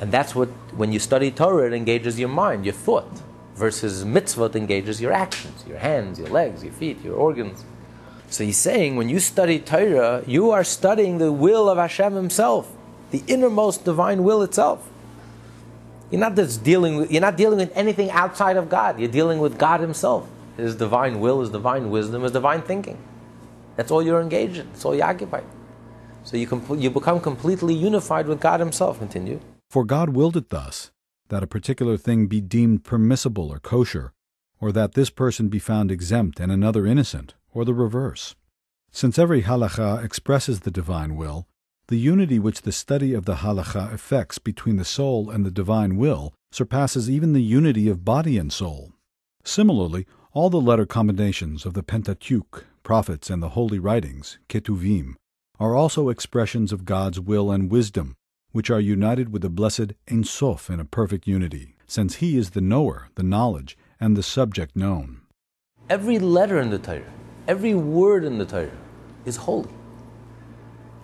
[0.00, 3.22] And that's what, when you study Torah, it engages your mind, your thought,
[3.54, 7.64] versus mitzvah, it engages your actions, your hands, your legs, your feet, your organs.
[8.28, 12.70] So he's saying when you study Torah, you are studying the will of Hashem Himself,
[13.10, 14.88] the innermost divine will itself.
[16.10, 18.98] You're not just dealing with, you're not dealing with anything outside of God.
[19.00, 20.28] You're dealing with God Himself.
[20.56, 22.98] His divine will, His divine wisdom, His divine thinking.
[23.76, 24.66] That's all you're engaged in.
[24.68, 25.42] That's all you occupy.
[26.22, 28.98] So you, you become completely unified with God Himself.
[28.98, 29.40] Continue.
[29.68, 30.92] For God willed it thus,
[31.28, 34.12] that a particular thing be deemed permissible or kosher,
[34.60, 38.34] or that this person be found exempt and another innocent, or the reverse.
[38.90, 41.46] Since every halacha expresses the divine will,
[41.88, 45.96] the unity which the study of the halacha effects between the soul and the divine
[45.96, 48.92] will surpasses even the unity of body and soul.
[49.44, 55.14] Similarly, all the letter combinations of the Pentateuch, prophets, and the holy writings, Ketuvim,
[55.60, 58.16] are also expressions of God's will and wisdom,
[58.50, 62.50] which are united with the blessed Ein Sof in a perfect unity, since He is
[62.50, 65.20] the knower, the knowledge, and the subject known.
[65.88, 67.12] Every letter in the Torah,
[67.46, 68.76] every word in the Torah
[69.24, 69.70] is holy.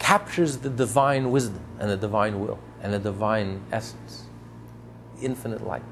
[0.02, 4.24] Captures the divine wisdom and the divine will and the divine essence,
[5.22, 5.84] infinite light.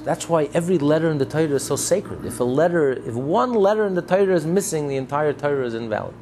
[0.00, 2.24] That's why every letter in the Torah is so sacred.
[2.24, 5.74] If a letter, if one letter in the Torah is missing, the entire Torah is
[5.74, 6.14] invalid.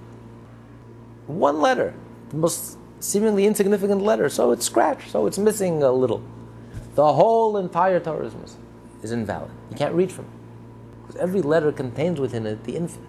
[1.27, 1.95] One letter,
[2.29, 6.23] the most seemingly insignificant letter, so it's scratched, so it's missing a little.
[6.95, 8.61] The whole entire Torah is missing,
[9.03, 9.51] is invalid.
[9.71, 10.31] You can't read from it.
[11.07, 13.09] Because every letter contains within it the infinite,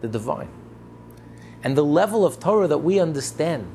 [0.00, 0.48] the divine.
[1.62, 3.66] And the level of Torah that we understand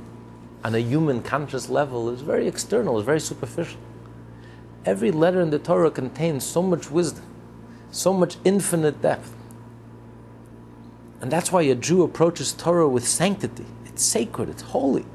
[0.64, 3.80] on a human conscious level is very external, is very superficial.
[4.86, 7.26] Every letter in the Torah contains so much wisdom,
[7.92, 9.34] so much infinite depth.
[11.22, 13.66] And that's why a Jew approaches Torah with sanctity.
[13.86, 15.06] It's sacred, it's holy.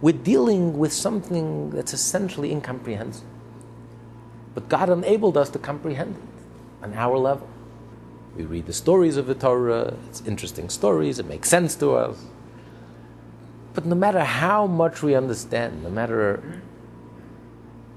[0.00, 3.28] We're dealing with something that's essentially incomprehensible.
[4.54, 7.48] But God enabled us to comprehend it on our level.
[8.36, 12.18] We read the stories of the Torah, it's interesting stories, it makes sense to us.
[13.74, 16.62] But no matter how much we understand, no matter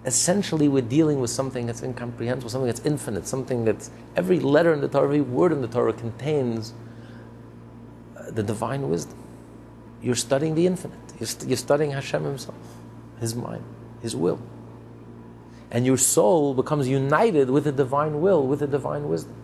[0.05, 4.81] essentially we're dealing with something that's incomprehensible, something that's infinite, something that's every letter in
[4.81, 6.73] the Torah, every word in the Torah contains
[8.15, 9.17] uh, the divine wisdom.
[10.01, 10.97] You're studying the infinite.
[11.19, 12.57] You're, st- you're studying Hashem Himself,
[13.19, 13.63] His mind,
[14.01, 14.39] His will.
[15.71, 19.35] And your soul becomes united with the divine will, with the divine wisdom.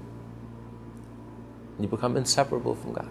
[1.79, 3.09] You become inseparable from God.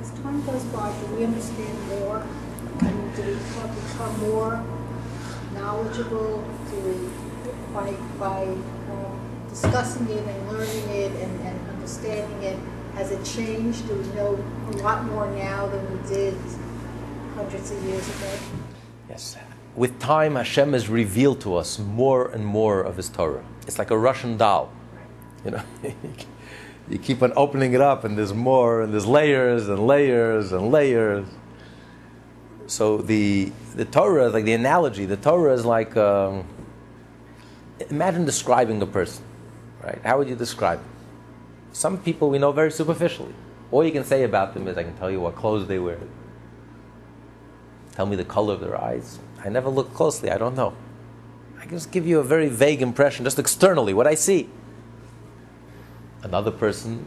[0.00, 2.26] As time goes by, do we understand more?
[2.80, 4.64] And do we become more
[5.54, 12.58] knowledgeable do we, by, by um, discussing it and learning it and, and understanding it?
[12.94, 13.88] Has it changed?
[13.88, 16.36] Do we know a lot more now than we did
[17.34, 18.38] hundreds of years ago?
[19.08, 19.36] Yes.
[19.74, 23.44] With time, Hashem has revealed to us more and more of His Torah.
[23.66, 24.70] It's like a Russian doll.
[25.44, 25.62] You know,
[26.88, 30.70] you keep on opening it up, and there's more, and there's layers and layers and
[30.70, 31.26] layers.
[32.66, 36.44] So the the Torah, is like the analogy, the Torah is like um,
[37.90, 39.24] imagine describing a person,
[39.82, 40.00] right?
[40.04, 40.78] How would you describe?
[40.78, 40.88] Them?
[41.72, 43.34] Some people we know very superficially.
[43.70, 45.98] All you can say about them is, I can tell you what clothes they wear.
[47.92, 49.18] Tell me the color of their eyes.
[49.44, 50.30] I never look closely.
[50.30, 50.74] I don't know.
[51.58, 54.48] I can just give you a very vague impression, just externally, what I see.
[56.24, 57.04] Another person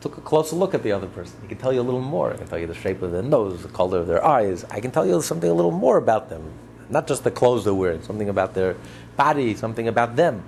[0.00, 1.36] took a closer look at the other person.
[1.42, 2.32] He can tell you a little more.
[2.32, 4.64] I can tell you the shape of their nose, the color of their eyes.
[4.70, 6.52] I can tell you something a little more about them.
[6.88, 8.76] Not just the clothes they're wearing, something about their
[9.16, 10.42] body, something about them.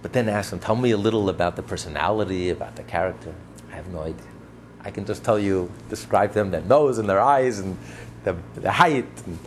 [0.00, 3.34] But then ask them, tell me a little about the personality, about the character.
[3.70, 4.26] I have no idea.
[4.80, 7.76] I can just tell you, describe them, their nose and their eyes and
[8.24, 9.06] the, the height.
[9.26, 9.38] And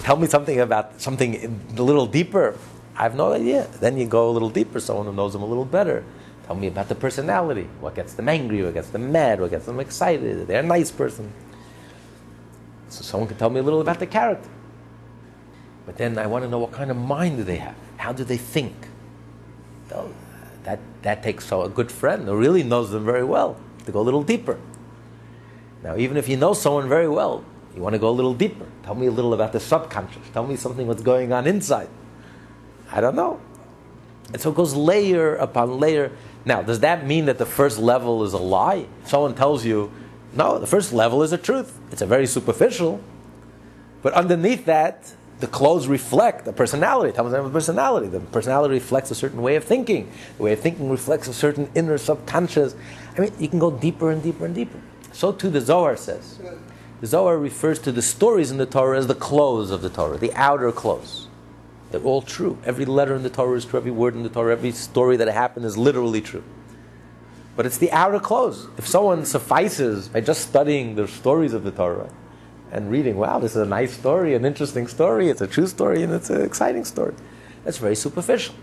[0.00, 2.56] tell me something about something a little deeper.
[2.96, 3.66] I have no idea.
[3.80, 6.04] Then you go a little deeper, someone who knows them a little better.
[6.46, 7.68] Tell me about the personality.
[7.80, 8.62] What gets them angry?
[8.62, 9.40] What gets them mad?
[9.40, 10.46] What gets them excited?
[10.46, 11.32] They're a nice person.
[12.88, 14.48] So someone can tell me a little about the character.
[15.86, 17.76] But then I want to know what kind of mind do they have?
[17.96, 18.74] How do they think?
[19.88, 20.12] So
[20.64, 24.02] that, that takes a good friend who really knows them very well to go a
[24.02, 24.58] little deeper.
[25.82, 28.66] Now, even if you know someone very well, you want to go a little deeper.
[28.84, 30.22] Tell me a little about the subconscious.
[30.32, 31.88] Tell me something what's going on inside.
[32.90, 33.40] I don't know.
[34.32, 36.12] And so it goes layer upon layer.
[36.44, 38.86] Now, does that mean that the first level is a lie?
[39.04, 39.92] Someone tells you,
[40.34, 41.78] no, the first level is a truth.
[41.90, 43.00] It's a very superficial.
[44.02, 47.12] But underneath that, the clothes reflect a personality.
[47.12, 48.08] Tell me a personality.
[48.08, 50.10] The personality reflects a certain way of thinking.
[50.36, 52.74] The way of thinking reflects a certain inner subconscious.
[53.16, 54.80] I mean, you can go deeper and deeper and deeper.
[55.12, 56.38] So too the Zohar says.
[57.00, 60.16] The Zohar refers to the stories in the Torah as the clothes of the Torah,
[60.16, 61.28] the outer clothes.
[61.92, 62.58] They're all true.
[62.64, 63.78] Every letter in the Torah is true.
[63.78, 66.42] Every word in the Torah, every story that happened is literally true.
[67.54, 68.66] But it's the outer clothes.
[68.78, 72.10] If someone suffices by just studying the stories of the Torah
[72.70, 76.02] and reading, wow, this is a nice story, an interesting story, it's a true story,
[76.02, 77.14] and it's an exciting story,
[77.62, 78.54] that's very superficial.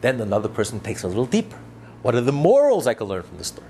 [0.00, 1.58] Then another person takes a little deeper.
[2.02, 3.68] What are the morals I can learn from the story?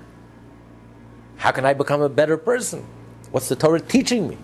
[1.37, 2.83] How can I become a better person?
[3.29, 4.39] What's the Torah teaching me?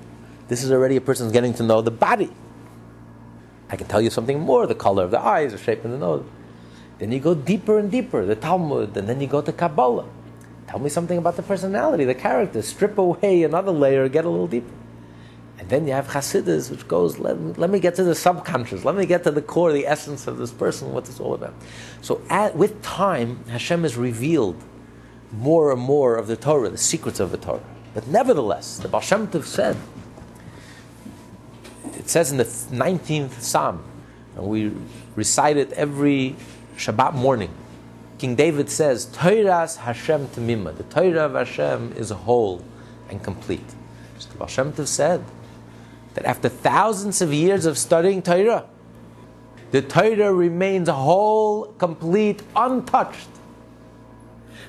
[0.48, 2.30] This is already a person getting to know the body.
[3.70, 5.98] I can tell you something more the color of the eyes, the shape of the
[5.98, 6.26] nose.
[7.00, 10.06] Then you go deeper and deeper, the Talmud, and then you go to Kabbalah.
[10.68, 12.62] Tell me something about the personality, the character.
[12.62, 14.74] Strip away another layer, get a little deeper.
[15.60, 18.96] And then you have Hasidus, which goes, let, let me get to the subconscious, let
[18.96, 21.54] me get to the core, the essence of this person, what it's all about.
[22.02, 24.62] So at, with time, Hashem has revealed
[25.32, 27.64] more and more of the Torah, the secrets of the Torah.
[27.94, 29.76] But nevertheless, the Baal Shem Tov said,
[31.98, 33.84] it says in the 19th Psalm,
[34.36, 34.72] and we
[35.16, 36.36] recite it every
[36.78, 37.50] Shabbat morning.
[38.20, 40.76] King David says, Toiras Hashem Tamima.
[40.76, 42.64] The Torah of Hashem is whole
[43.10, 43.70] and complete.
[44.20, 45.24] So the Tov said
[46.16, 48.66] that after thousands of years of studying Torah,
[49.72, 53.30] the Torah remains whole, complete, untouched,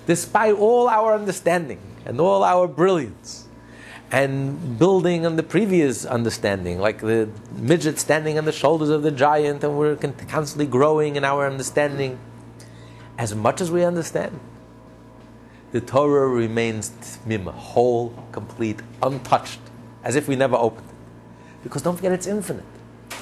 [0.06, 3.47] despite all our understanding and all our brilliance
[4.10, 9.10] and building on the previous understanding, like the midget standing on the shoulders of the
[9.10, 12.18] giant, and we're constantly growing in our understanding.
[13.18, 14.38] As much as we understand,
[15.72, 19.60] the Torah remains tmima, whole, complete, untouched,
[20.02, 20.94] as if we never opened it.
[21.62, 22.64] Because don't forget, it's infinite.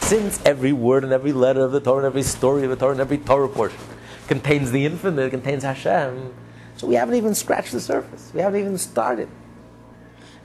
[0.01, 2.93] Since every word and every letter of the Torah, and every story of the Torah,
[2.93, 3.81] and every Torah portion
[4.29, 6.33] contains the infinite, contains Hashem,
[6.77, 8.31] So we haven't even scratched the surface.
[8.35, 9.29] We haven't even started.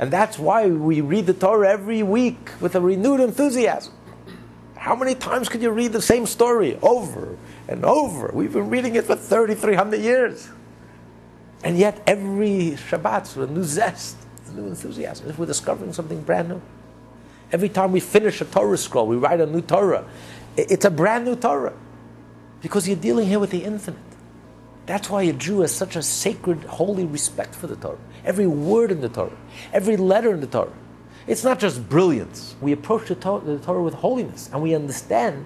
[0.01, 3.93] And that's why we read the Torah every week with a renewed enthusiasm.
[4.75, 7.37] How many times could you read the same story over
[7.67, 8.31] and over?
[8.33, 10.49] We've been reading it for 3,300 years.
[11.63, 16.19] And yet, every Shabbat, with a new zest, a new enthusiasm, if we're discovering something
[16.23, 16.61] brand new.
[17.51, 20.05] Every time we finish a Torah scroll, we write a new Torah.
[20.57, 21.73] It's a brand new Torah.
[22.63, 24.01] Because you're dealing here with the infinite.
[24.87, 27.99] That's why a Jew has such a sacred, holy respect for the Torah.
[28.23, 29.37] Every word in the Torah,
[29.73, 30.73] every letter in the Torah.
[31.27, 32.55] It's not just brilliance.
[32.61, 35.45] We approach the Torah, the Torah with holiness and we understand.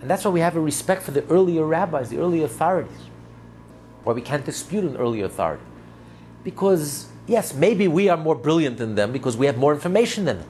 [0.00, 2.96] And that's why we have a respect for the earlier rabbis, the earlier authorities.
[4.04, 5.62] Why we can't dispute an earlier authority.
[6.42, 10.38] Because, yes, maybe we are more brilliant than them because we have more information than
[10.38, 10.48] them.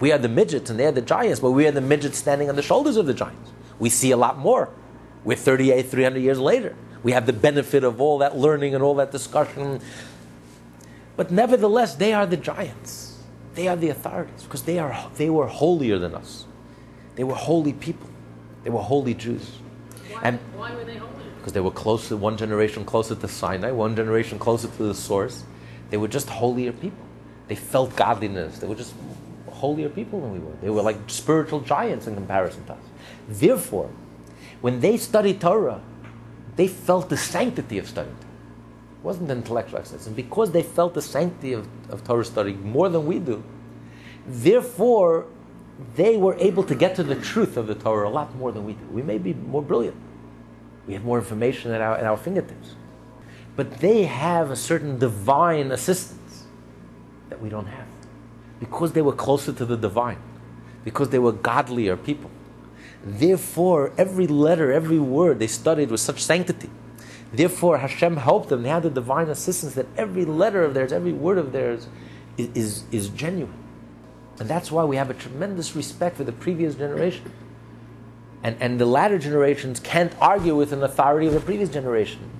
[0.00, 2.50] We are the midgets and they are the giants, but we are the midgets standing
[2.50, 3.52] on the shoulders of the giants.
[3.78, 4.68] We see a lot more.
[5.24, 6.76] We're 38, 300 years later.
[7.04, 9.80] We have the benefit of all that learning and all that discussion.
[11.16, 13.18] But nevertheless, they are the giants.
[13.54, 16.46] They are the authorities because they, are, they were holier than us.
[17.14, 18.08] They were holy people.
[18.64, 19.58] They were holy Jews.
[20.10, 21.12] Why, and why were they holy?
[21.38, 25.44] Because they were closer, one generation closer to Sinai, one generation closer to the source.
[25.90, 27.04] They were just holier people.
[27.46, 28.58] They felt godliness.
[28.58, 28.94] They were just
[29.50, 30.54] holier people than we were.
[30.62, 32.82] They were like spiritual giants in comparison to us.
[33.28, 33.90] Therefore,
[34.62, 35.82] when they studied Torah,
[36.56, 38.16] they felt the sanctity of studying.
[38.16, 40.06] It wasn't intellectual exercise.
[40.06, 43.42] And because they felt the sanctity of, of Torah study more than we do,
[44.26, 45.26] therefore,
[45.96, 48.64] they were able to get to the truth of the Torah a lot more than
[48.64, 48.84] we do.
[48.86, 49.96] We may be more brilliant.
[50.86, 52.76] We have more information at our, at our fingertips.
[53.56, 56.44] But they have a certain divine assistance
[57.28, 57.86] that we don't have.
[58.60, 60.18] Because they were closer to the divine.
[60.84, 62.30] Because they were godlier people.
[63.04, 66.70] Therefore, every letter, every word they studied with such sanctity.
[67.32, 68.62] Therefore, Hashem helped them.
[68.62, 71.86] They had the divine assistance that every letter of theirs, every word of theirs
[72.38, 73.52] is, is, is genuine.
[74.38, 77.30] And that's why we have a tremendous respect for the previous generation.
[78.42, 82.30] And, and the latter generations can't argue with an authority of the previous generation.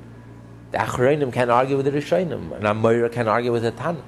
[0.71, 4.03] The Achronim can't argue with the Rishonim, and Amoira can't argue with the Tana.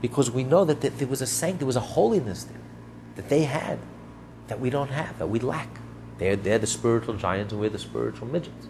[0.00, 2.60] Because we know that there was a sanctity, there was a holiness there
[3.16, 3.78] that they had
[4.50, 5.68] that we don't have, that we lack.
[6.18, 8.68] They're, they're the spiritual giants and we're the spiritual midgets.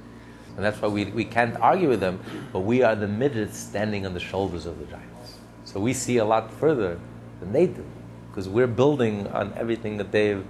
[0.55, 2.21] And that's why we, we can't argue with them,
[2.53, 5.39] but we are the midgets standing on the shoulders of the giants.
[5.65, 7.01] So we see a lot further
[7.41, 7.85] than they do,
[8.29, 10.45] because we're building on everything that they've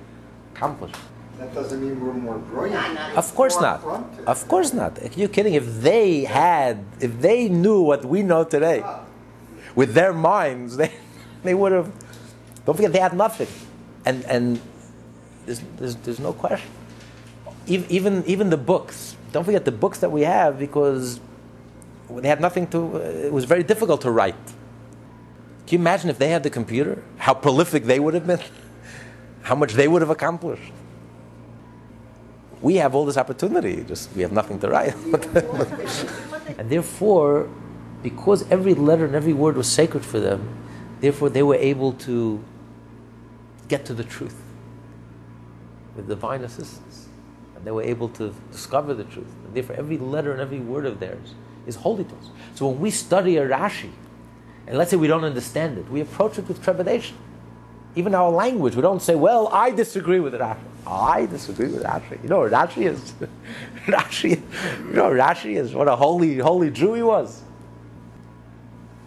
[0.52, 0.96] accomplished.
[1.38, 2.98] That doesn't mean we're more brilliant.
[3.16, 3.82] Of course not.
[3.82, 4.24] upfront.
[4.24, 5.16] Of course not.
[5.16, 5.54] You're kidding.
[5.54, 9.04] If they had, if they knew what we know today, ah.
[9.74, 10.92] with their minds, they,
[11.44, 11.90] they would have.
[12.66, 13.48] Don't forget, they had nothing,
[14.04, 14.60] and and
[15.50, 16.70] there's, there's, there's no question.
[17.66, 19.16] Even, even the books.
[19.32, 21.20] Don't forget the books that we have because
[22.08, 22.96] they had nothing to.
[22.96, 24.46] It was very difficult to write.
[25.66, 27.02] Can you imagine if they had the computer?
[27.18, 28.40] How prolific they would have been.
[29.42, 30.72] How much they would have accomplished.
[32.60, 34.94] We have all this opportunity, just we have nothing to write.
[36.58, 37.48] and therefore,
[38.02, 40.40] because every letter and every word was sacred for them,
[41.00, 42.44] therefore they were able to
[43.68, 44.36] get to the truth
[45.96, 47.08] with divine assistance.
[47.56, 49.32] And they were able to discover the truth.
[49.44, 51.34] And therefore, every letter and every word of theirs
[51.66, 52.30] is holy to us.
[52.54, 53.90] So when we study a Rashi,
[54.66, 57.16] and let's say we don't understand it, we approach it with trepidation.
[57.96, 60.58] Even our language, we don't say, well, I disagree with Rashi.
[60.86, 62.22] I disagree with Rashi.
[62.22, 63.14] You know, Rashi is,
[63.86, 67.42] Rashi, you know, Rashi is what a holy, holy Jew he was.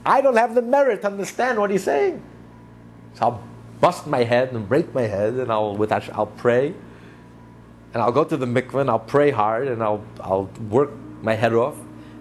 [0.06, 2.22] I don't have the merit to understand what he's saying.
[3.14, 3.42] So
[3.84, 6.74] bust my head and break my head, and I'll with Hashem, I'll pray,
[7.94, 11.36] and I'll go to the mikveh and I'll pray hard, and I'll I'll work my
[11.36, 11.76] head off,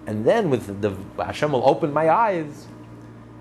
[0.08, 0.90] and then with the
[1.22, 2.66] Hashem will open my eyes,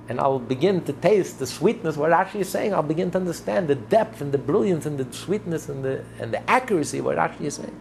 [0.07, 1.97] and I'll begin to taste the sweetness.
[1.97, 5.11] What Rashi is saying, I'll begin to understand the depth and the brilliance and the
[5.11, 7.79] sweetness and the and the accuracy what Rashi is saying.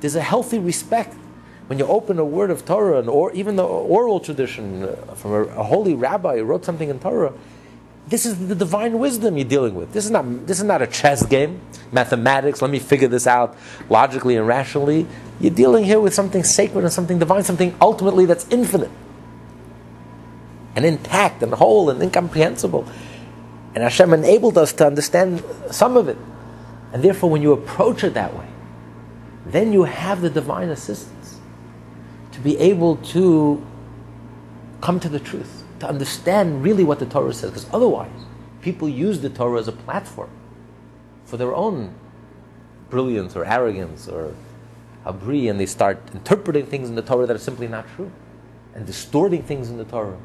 [0.00, 1.14] There's a healthy respect
[1.68, 5.30] when you open a word of Torah, and or even the oral tradition uh, from
[5.30, 7.32] a, a holy rabbi who wrote something in Torah.
[8.08, 9.92] This is the divine wisdom you're dealing with.
[9.92, 11.60] This is not this is not a chess game,
[11.92, 12.62] mathematics.
[12.62, 13.56] Let me figure this out
[13.90, 15.06] logically and rationally.
[15.40, 18.90] You're dealing here with something sacred and something divine, something ultimately that's infinite
[20.78, 22.86] and intact and whole and incomprehensible.
[23.74, 25.42] And Hashem enabled us to understand
[25.72, 26.16] some of it.
[26.92, 28.46] And therefore, when you approach it that way,
[29.44, 31.40] then you have the divine assistance
[32.32, 33.64] to be able to
[34.80, 37.50] come to the truth, to understand really what the Torah says.
[37.50, 38.10] Because otherwise,
[38.62, 40.30] people use the Torah as a platform
[41.24, 41.94] for their own
[42.90, 44.34] brilliance or arrogance or
[45.06, 48.10] abri, and they start interpreting things in the Torah that are simply not true.
[48.78, 50.16] and distorting things in the Torah.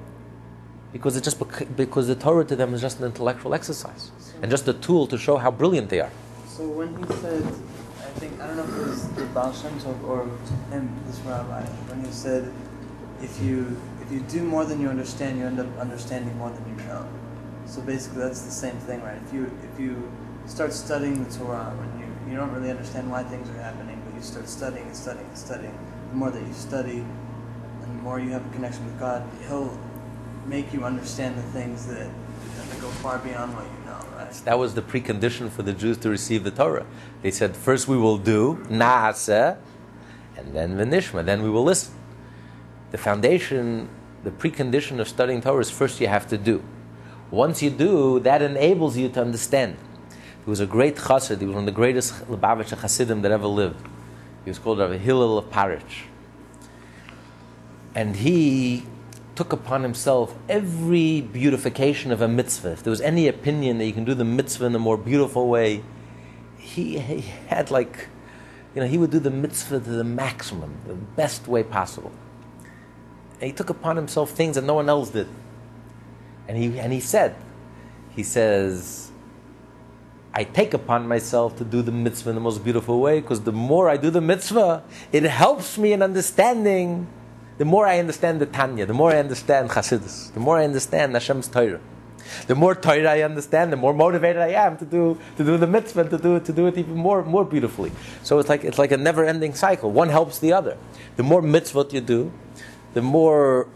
[0.91, 4.51] Because, it just bec- because the Torah to them is just an intellectual exercise and
[4.51, 6.11] just a tool to show how brilliant they are.
[6.47, 9.71] So when he said, I think, I don't know if it was the Baal Shem
[9.79, 10.29] Tov or
[10.69, 12.53] him, this rabbi, when he said,
[13.23, 13.75] if you
[14.13, 17.07] you do more than you understand, you end up understanding more than you know.
[17.65, 19.19] So basically, that's the same thing, right?
[19.25, 20.11] If you if you
[20.45, 24.15] start studying the Torah when you you don't really understand why things are happening, but
[24.15, 25.77] you start studying and studying and studying.
[26.09, 26.99] The more that you study,
[27.81, 29.77] and the more you have a connection with God, He'll
[30.45, 34.31] make you understand the things that, that go far beyond what you know, right?
[34.45, 36.85] That was the precondition for the Jews to receive the Torah.
[37.21, 39.57] They said, first we will do, na'aseh,
[40.37, 41.93] and then v'nishma, then we will listen.
[42.91, 43.89] The foundation,
[44.23, 46.63] the precondition of studying Torah is first you have to do.
[47.29, 49.75] Once you do, that enables you to understand.
[50.43, 53.47] He was a great chassid, he was one of the greatest Lubavitcher chassidim that ever
[53.47, 53.85] lived.
[54.43, 56.03] He was called Rabbi Hillel of Parich.
[57.95, 58.85] And he
[59.35, 62.71] took upon himself every beautification of a mitzvah.
[62.73, 65.47] If there was any opinion that you can do the mitzvah in a more beautiful
[65.47, 65.83] way,
[66.57, 68.07] he, he had like,
[68.75, 72.11] you know, he would do the mitzvah to the maximum, the best way possible.
[73.43, 75.27] He took upon himself things that no one else did.
[76.47, 77.35] And he, and he said,
[78.15, 79.11] he says,
[80.33, 83.51] I take upon myself to do the mitzvah in the most beautiful way because the
[83.51, 87.07] more I do the mitzvah, it helps me in understanding
[87.59, 91.13] the more I understand the Tanya, the more I understand Chassidus, the more I understand
[91.13, 91.79] Hashem's Torah,
[92.47, 95.67] the more Torah I understand, the more motivated I am to do to do the
[95.67, 97.91] mitzvah, to do to do it even more more beautifully.
[98.23, 99.91] So it's like it's like a never-ending cycle.
[99.91, 100.77] One helps the other.
[101.15, 102.31] The more mitzvot you do,
[102.93, 103.67] the more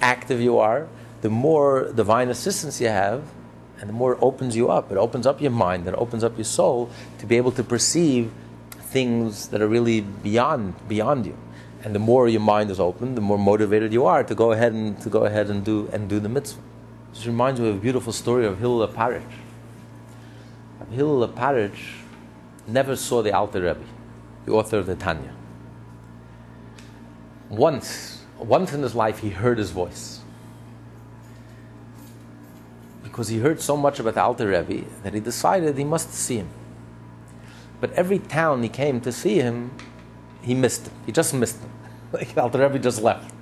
[0.00, 0.88] active you are,
[1.22, 3.24] the more divine assistance you have,
[3.80, 4.90] and the more it opens you up.
[4.90, 7.62] It opens up your mind, and it opens up your soul to be able to
[7.62, 8.32] perceive
[8.70, 11.36] things that are really beyond beyond you
[11.86, 14.72] and the more your mind is open, the more motivated you are to go ahead
[14.72, 16.60] and to go ahead and do and do the mitzvah.
[17.12, 19.22] This reminds me of a beautiful story of Hillel Parich.
[20.90, 21.78] Hillel Parich
[22.66, 23.84] never saw the Alter Rebbe,
[24.46, 25.32] the author of the Tanya.
[27.48, 30.20] Once, once in his life, he heard his voice.
[33.02, 36.36] Because he heard so much about the Alter Rebbe that he decided he must see
[36.36, 36.48] him.
[37.80, 39.70] But every town he came to see him,
[40.42, 40.94] he missed him.
[41.06, 41.70] He just missed him.
[42.12, 43.32] Like Alter Rebbe just left.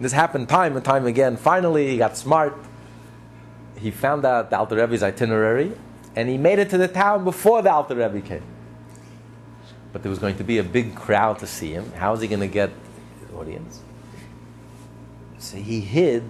[0.00, 1.36] This happened time and time again.
[1.36, 2.56] Finally, he got smart.
[3.76, 5.72] He found out the Alter Rebbe's itinerary,
[6.14, 8.42] and he made it to the town before the Alter Rebbe came.
[9.92, 11.90] But there was going to be a big crowd to see him.
[11.92, 12.70] How is he going to get
[13.20, 13.80] his audience?
[15.38, 16.24] So he hid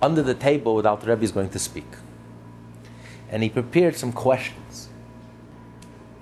[0.00, 1.86] under the table without the Rebbe is going to speak.
[3.28, 4.88] And he prepared some questions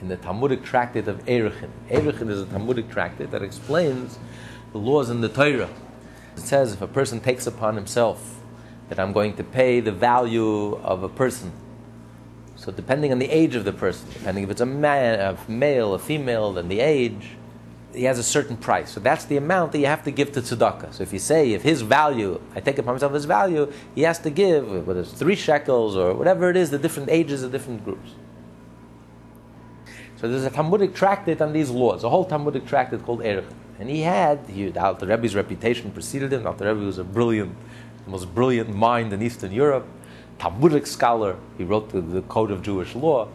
[0.01, 1.71] in the Talmudic tractate of Erechin.
[1.89, 4.19] Erechin is a Talmudic tractate that explains
[4.73, 5.71] the laws in the Torah.
[6.37, 8.41] It says if a person takes upon himself
[8.89, 11.53] that I'm going to pay the value of a person.
[12.57, 15.95] So depending on the age of the person, depending if it's a man, a male,
[15.95, 17.31] a female, then the age,
[17.95, 18.91] he has a certain price.
[18.91, 20.95] So that's the amount that you have to give to tzedakah.
[20.95, 24.19] So if you say if his value, I take upon myself his value, he has
[24.21, 27.85] to give whether it's three shekels or whatever it is, the different ages of different
[27.85, 28.11] groups.
[30.17, 33.45] So there's a Talmudic tractate on these laws, a whole Talmudic tractate called Erech.
[33.81, 36.47] And he had, he, the Alter Rebbe's reputation preceded him.
[36.47, 37.57] Alter Rebbe was a brilliant,
[38.05, 39.85] the most brilliant mind in Eastern Europe,
[40.39, 41.37] Talmudic scholar.
[41.59, 43.27] He wrote the, the Code of Jewish Law,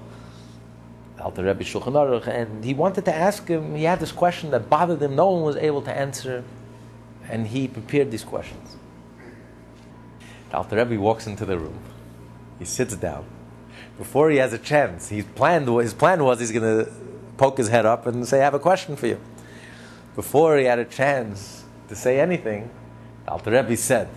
[1.19, 4.69] Alter Rebbe Shulchan Aruch, and he wanted to ask him, he had this question that
[4.69, 6.43] bothered him, no one was able to answer,
[7.27, 8.77] and he prepared these questions.
[10.49, 11.79] The Alter Rebbe walks into the room,
[12.59, 13.25] he sits down,
[13.97, 15.09] before he has a chance.
[15.09, 16.91] He planned his plan was he's going to
[17.37, 19.19] poke his head up and say, "I have a question for you."
[20.15, 22.69] Before he had a chance to say anything,
[23.27, 24.07] Alter Rebbe said,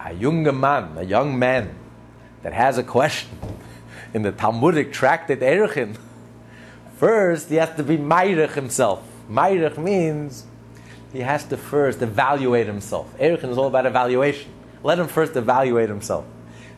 [0.00, 1.74] "A young man, a young man
[2.42, 3.38] that has a question
[4.14, 5.96] in the Talmudic tractate Erechin,
[6.96, 9.02] first he has to be Meirich himself.
[9.30, 10.44] Meirich means
[11.12, 13.16] he has to first evaluate himself.
[13.18, 14.50] Erechin is all about evaluation.
[14.82, 16.24] Let him first evaluate himself."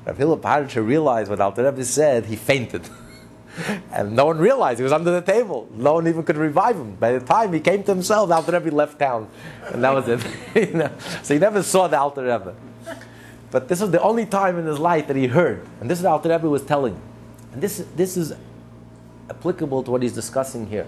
[0.05, 2.89] Rav Hillel Paritcher realized what Alter Rebbe said, he fainted.
[3.93, 5.69] and no one realized he was under the table.
[5.73, 6.95] No one even could revive him.
[6.97, 9.29] By the time he came to himself, Alter Rebbe left town.
[9.73, 10.93] And that was it.
[11.23, 12.55] So he never saw the Alter Rebbe.
[13.51, 15.67] But this was the only time in his life that he heard.
[15.81, 17.01] And this is what Alter Rebbe was telling.
[17.55, 18.35] And this, this is
[19.31, 20.87] applicable to what he's discussing here.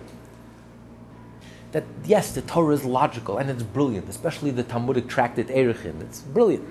[1.72, 6.02] That yes, the Torah is logical and it's brilliant, especially the Talmudic tractate Erechin.
[6.02, 6.68] It's brilliant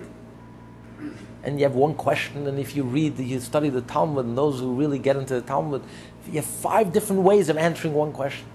[1.45, 4.59] and you have one question, and if you read, you study the Talmud, and those
[4.59, 5.83] who really get into the Talmud,
[6.25, 8.47] you have five different ways of answering one question.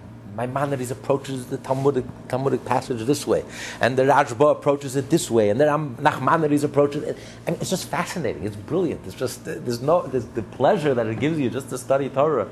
[0.46, 3.44] Maimonides approaches the Talmudic, Talmudic passage this way,
[3.80, 7.16] and the Rashba approaches it this way, and then Nachmanides approaches it.
[7.46, 8.44] Mean, it's just fascinating.
[8.44, 9.00] It's brilliant.
[9.06, 12.48] It's just there's no there's the pleasure that it gives you just to study Torah,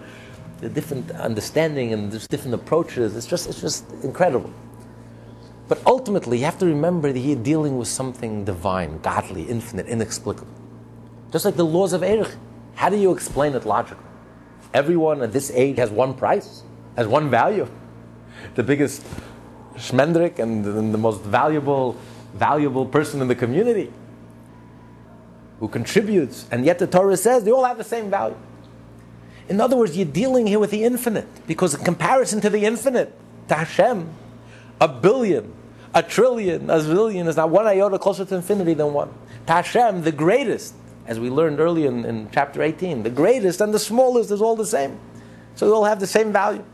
[0.61, 3.17] the different understanding and there's different approaches.
[3.17, 4.53] It's just it's just incredible.
[5.69, 10.53] But ultimately, you have to remember that you're dealing with something divine, godly, infinite, inexplicable.
[11.31, 12.35] Just like the laws of Erech.
[12.75, 14.05] How do you explain it logically?
[14.73, 16.63] Everyone at this age has one price,
[16.97, 17.67] has one value.
[18.55, 19.05] The biggest
[19.75, 21.97] shmendrik and the most valuable,
[22.35, 23.93] valuable person in the community
[25.61, 28.37] who contributes, and yet the Torah says they all have the same value.
[29.49, 33.13] In other words, you're dealing here with the infinite, because in comparison to the infinite,
[33.49, 34.09] to Hashem,
[34.81, 35.53] a billion,
[35.95, 39.13] a trillion, a zillion is not one iota closer to infinity than one.
[39.47, 40.75] To Hashem, the greatest,
[41.07, 44.55] as we learned earlier in, in chapter 18, the greatest and the smallest is all
[44.55, 45.01] the same.
[45.55, 46.65] So they all have the same value.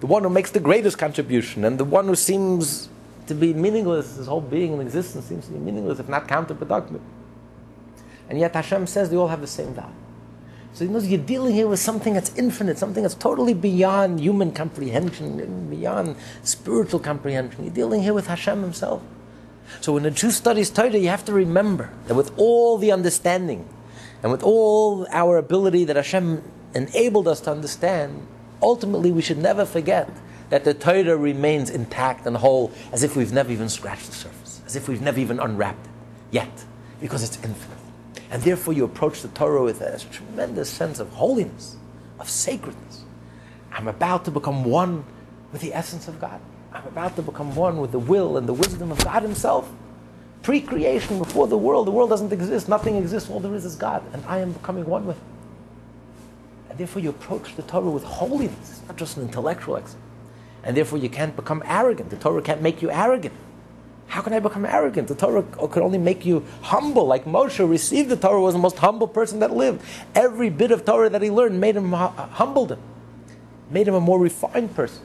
[0.00, 2.88] The one who makes the greatest contribution and the one who seems
[3.26, 7.00] to be meaningless, his whole being and existence seems to be meaningless, if not counterproductive.
[8.28, 9.92] And yet Hashem says they all have the same value.
[10.74, 14.50] So you know, you're dealing here with something that's infinite, something that's totally beyond human
[14.50, 17.64] comprehension, beyond spiritual comprehension.
[17.64, 19.00] You're dealing here with Hashem Himself.
[19.80, 23.68] So when a Jew studies Torah, you have to remember that with all the understanding
[24.22, 26.42] and with all our ability that Hashem
[26.74, 28.26] enabled us to understand,
[28.64, 30.08] ultimately we should never forget
[30.50, 34.62] that the Torah remains intact and whole as if we've never even scratched the surface,
[34.66, 35.92] as if we've never even unwrapped it
[36.30, 36.64] yet,
[37.00, 37.78] because it's infinite.
[38.30, 41.76] And therefore you approach the Torah with a tremendous sense of holiness,
[42.18, 43.04] of sacredness.
[43.70, 45.04] I'm about to become one
[45.52, 46.40] with the essence of God.
[46.72, 49.70] I'm about to become one with the will and the wisdom of God Himself.
[50.42, 53.76] Pre creation, before the world, the world doesn't exist, nothing exists, all there is is
[53.76, 55.33] God, and I am becoming one with Him.
[56.74, 60.00] And therefore, you approach the Torah with holiness, it's not just an intellectual exercise.
[60.64, 62.10] And therefore, you can't become arrogant.
[62.10, 63.32] The Torah can't make you arrogant.
[64.08, 65.06] How can I become arrogant?
[65.06, 67.06] The Torah could only make you humble.
[67.06, 69.82] Like Moshe received the Torah, was the most humble person that lived.
[70.16, 72.80] Every bit of Torah that he learned made him uh, humbled him,
[73.70, 75.04] made him a more refined person.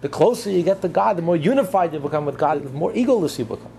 [0.00, 2.92] The closer you get to God, the more unified you become with God, the more
[2.92, 3.70] egoless you become.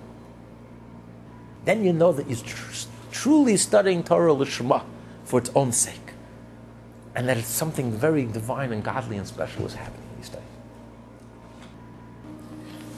[1.65, 4.85] Then you know that you're tr- truly studying Torah Lishma
[5.25, 6.08] for its own sake.
[7.15, 10.41] And that something very divine and godly and special is happening these days.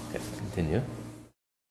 [0.09, 0.81] Okay, continue.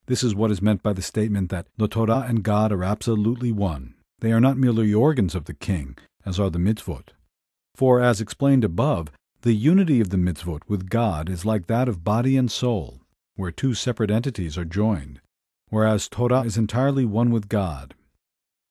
[0.06, 3.52] This is what is meant by the statement that the Torah and God are absolutely
[3.52, 3.94] one.
[4.20, 7.08] They are not merely organs of the king, as are the mitzvot.
[7.74, 9.10] For, as explained above,
[9.42, 13.00] the unity of the mitzvot with God is like that of body and soul,
[13.36, 15.20] where two separate entities are joined,
[15.68, 17.94] whereas Torah is entirely one with God.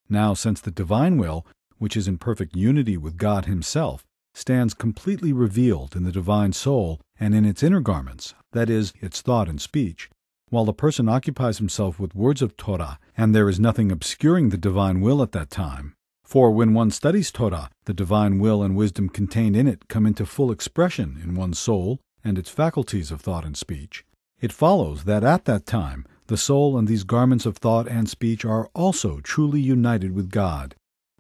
[0.10, 1.46] Now, since the divine will,
[1.80, 7.02] which is in perfect unity with God Himself, stands completely revealed in the divine soul
[7.20, 10.10] and in its inner garments, that is, its thought and speech,
[10.50, 14.58] while the person occupies himself with words of Torah, and there is nothing obscuring the
[14.58, 19.10] divine will at that time, for when one studies Torah, the divine will and wisdom
[19.10, 23.46] contained in it come into full expression in one's soul and its faculties of thought
[23.46, 24.06] and speech.
[24.42, 28.46] It follows that at that time the soul and these garments of thought and speech
[28.46, 30.76] are also truly united with God,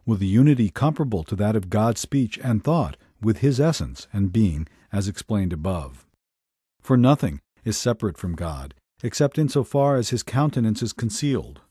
[0.10, 4.34] with a unity comparable to that of God's speech and thought with His essence and
[4.34, 6.08] being, as explained above.
[6.82, 11.62] For nothing is separate from God, except in so far as His countenance is concealed.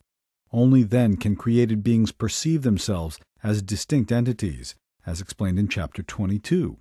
[0.53, 4.73] Only then can created beings perceive themselves as distinct entities,
[5.05, 6.77] as explained in chapter 22.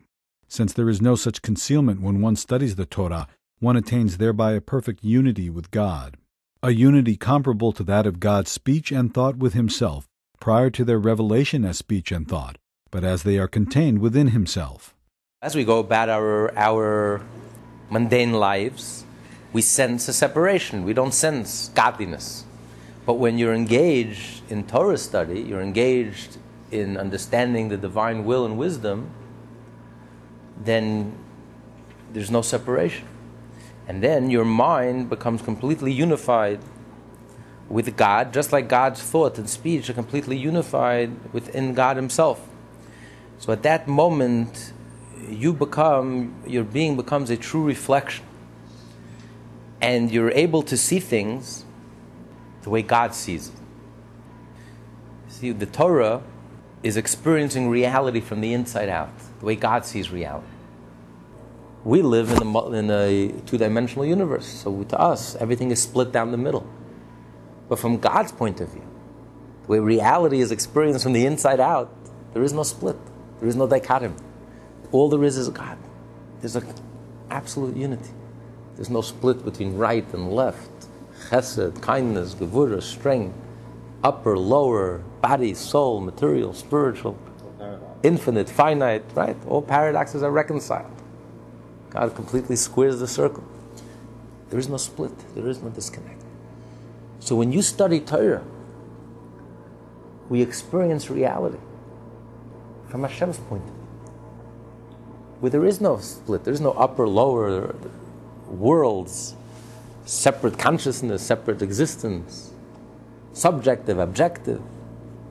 [0.46, 3.26] Since there is no such concealment when one studies the Torah,
[3.58, 6.16] one attains thereby a perfect unity with God,
[6.62, 10.07] a unity comparable to that of God's speech and thought with Himself,
[10.40, 12.58] prior to their revelation as speech and thought,
[12.90, 14.94] but as they are contained within Himself.
[15.42, 17.22] As we go about our, our
[17.90, 19.04] mundane lives,
[19.52, 20.84] we sense a separation.
[20.84, 22.44] We don't sense godliness.
[23.06, 26.36] But when you're engaged in Torah study, you're engaged
[26.70, 29.10] in understanding the divine will and wisdom,
[30.62, 31.16] then
[32.12, 33.06] there's no separation.
[33.86, 36.60] And then your mind becomes completely unified
[37.68, 42.48] with God, just like God's thought and speech are completely unified within God Himself.
[43.38, 44.72] So at that moment,
[45.28, 48.24] you become, your being becomes a true reflection.
[49.80, 51.64] And you're able to see things
[52.62, 53.54] the way God sees it.
[55.28, 56.22] See, the Torah
[56.82, 60.46] is experiencing reality from the inside out, the way God sees reality.
[61.84, 66.32] We live in a, a two dimensional universe, so to us, everything is split down
[66.32, 66.66] the middle.
[67.68, 68.86] But from God's point of view,
[69.62, 71.94] the way reality is experienced from the inside out,
[72.32, 72.96] there is no split,
[73.40, 74.16] there is no dichotomy.
[74.92, 75.78] All there is is God.
[76.40, 76.66] There's an
[77.30, 78.10] absolute unity.
[78.76, 80.70] There's no split between right and left,
[81.28, 83.34] chesed, kindness, gevurah, strength,
[84.02, 87.18] upper, lower, body, soul, material, spiritual,
[88.02, 89.36] infinite, finite, right?
[89.46, 90.92] All paradoxes are reconciled.
[91.90, 93.44] God completely squares the circle.
[94.50, 96.17] There is no split, there is no disconnect.
[97.28, 98.42] So when you study Torah,
[100.30, 101.58] we experience reality
[102.88, 103.84] from Hashem's point of view.
[105.40, 107.74] Where there is no split, there is no upper, lower
[108.46, 109.36] worlds,
[110.06, 112.54] separate consciousness, separate existence,
[113.34, 114.62] subjective, objective.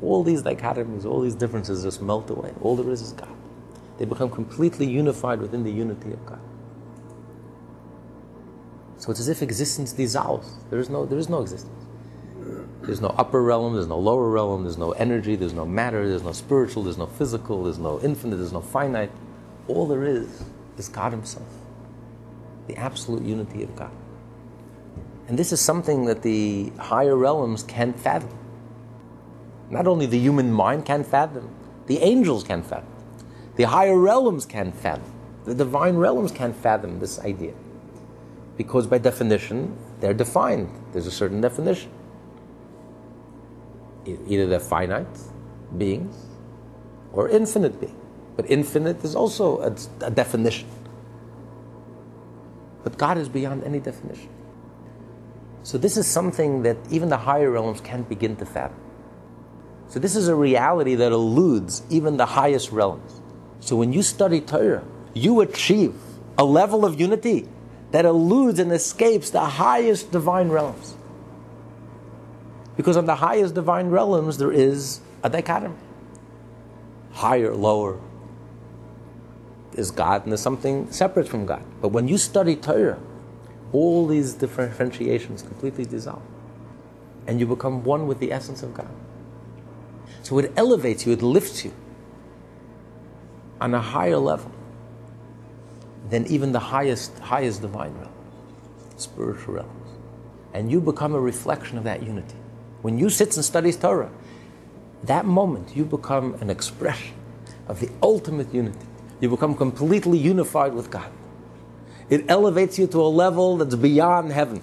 [0.03, 2.53] All these dichotomies, all these differences just melt away.
[2.61, 3.35] All there is is God.
[3.97, 6.41] They become completely unified within the unity of God.
[8.97, 10.47] So it's as if existence dissolves.
[10.69, 11.86] There is no, there is no existence.
[12.81, 16.23] There's no upper realm, there's no lower realm, there's no energy, there's no matter, there's
[16.23, 19.11] no spiritual, there's no physical, there's no infinite, there's no finite.
[19.67, 20.43] All there is
[20.77, 21.47] is God Himself,
[22.67, 23.91] the absolute unity of God.
[25.27, 28.37] And this is something that the higher realms can't fathom.
[29.69, 31.49] Not only the human mind can't fathom,
[31.87, 32.93] the angels can't fathom,
[33.57, 35.11] the higher realms can't fathom,
[35.45, 37.53] the divine realms can't fathom this idea.
[38.55, 40.69] Because by definition, they're defined.
[40.93, 41.91] There's a certain definition.
[44.07, 45.07] Either they're finite
[45.77, 46.15] beings
[47.13, 47.95] or infinite beings.
[48.35, 50.69] But infinite is also a, a definition.
[52.83, 54.29] But God is beyond any definition.
[55.63, 58.79] So this is something that even the higher realms can't begin to fathom.
[59.89, 63.21] So this is a reality that eludes even the highest realms.
[63.59, 64.83] So when you study Torah,
[65.13, 65.95] you achieve
[66.37, 67.47] a level of unity
[67.91, 70.96] that eludes and escapes the highest divine realms.
[72.77, 75.75] Because on the highest divine realms, there is a dichotomy.
[77.11, 77.99] Higher, lower.
[79.71, 81.63] There's God and there's something separate from God.
[81.81, 82.99] But when you study Torah,
[83.73, 86.21] all these differentiations completely dissolve.
[87.25, 88.89] And you become one with the essence of God.
[90.21, 91.73] So it elevates you, it lifts you
[93.59, 94.51] on a higher level
[96.09, 98.13] than even the highest, highest divine realm,
[98.97, 99.89] spiritual realms.
[100.53, 102.35] And you become a reflection of that unity.
[102.87, 104.09] When you sit and study Torah,
[105.03, 107.13] that moment you become an expression
[107.67, 108.79] of the ultimate unity.
[109.19, 111.11] You become completely unified with God.
[112.09, 114.61] It elevates you to a level that's beyond heaven.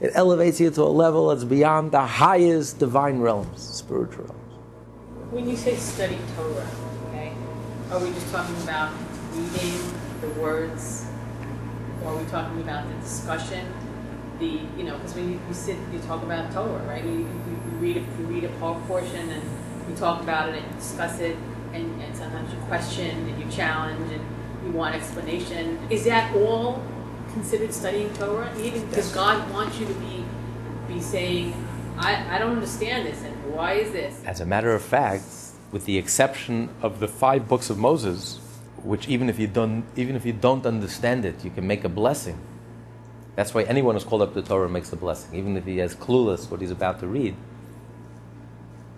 [0.00, 4.54] It elevates you to a level that's beyond the highest divine realms, spiritual realms.
[5.30, 6.66] When you say study Torah,
[7.10, 7.32] okay,
[7.92, 8.92] are we just talking about
[9.32, 9.78] reading
[10.20, 11.06] the words,
[12.02, 13.72] or are we talking about the discussion?
[14.40, 17.04] The you know, because when you, you, sit, you talk about Torah, right?
[17.04, 17.26] You, you,
[17.70, 18.48] you read a, you read a
[18.88, 19.42] portion and
[19.88, 21.36] you talk about it and you discuss it,
[21.72, 24.24] and, and sometimes you question and you challenge and
[24.64, 25.78] you want explanation.
[25.90, 26.82] Is that all
[27.32, 28.50] considered studying Torah?
[28.60, 30.24] Even does God want you to be
[30.88, 31.54] be saying,
[31.96, 34.20] I, I don't understand this, and why is this?
[34.26, 35.24] As a matter of fact,
[35.70, 38.40] with the exception of the five books of Moses,
[38.82, 41.88] which even if you don't even if you don't understand it, you can make a
[41.88, 42.38] blessing.
[43.36, 45.94] That's why anyone who's called up to Torah makes a blessing, even if he has
[45.94, 47.34] clueless what he's about to read.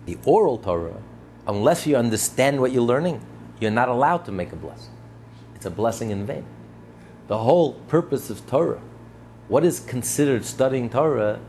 [0.05, 1.01] The oral Torah,
[1.47, 3.21] unless you understand what you're learning,
[3.59, 4.93] you're not allowed to make a blessing.
[5.55, 6.45] It's a blessing in vain.
[7.27, 8.81] The whole purpose of Torah,
[9.47, 11.39] what is considered studying Torah,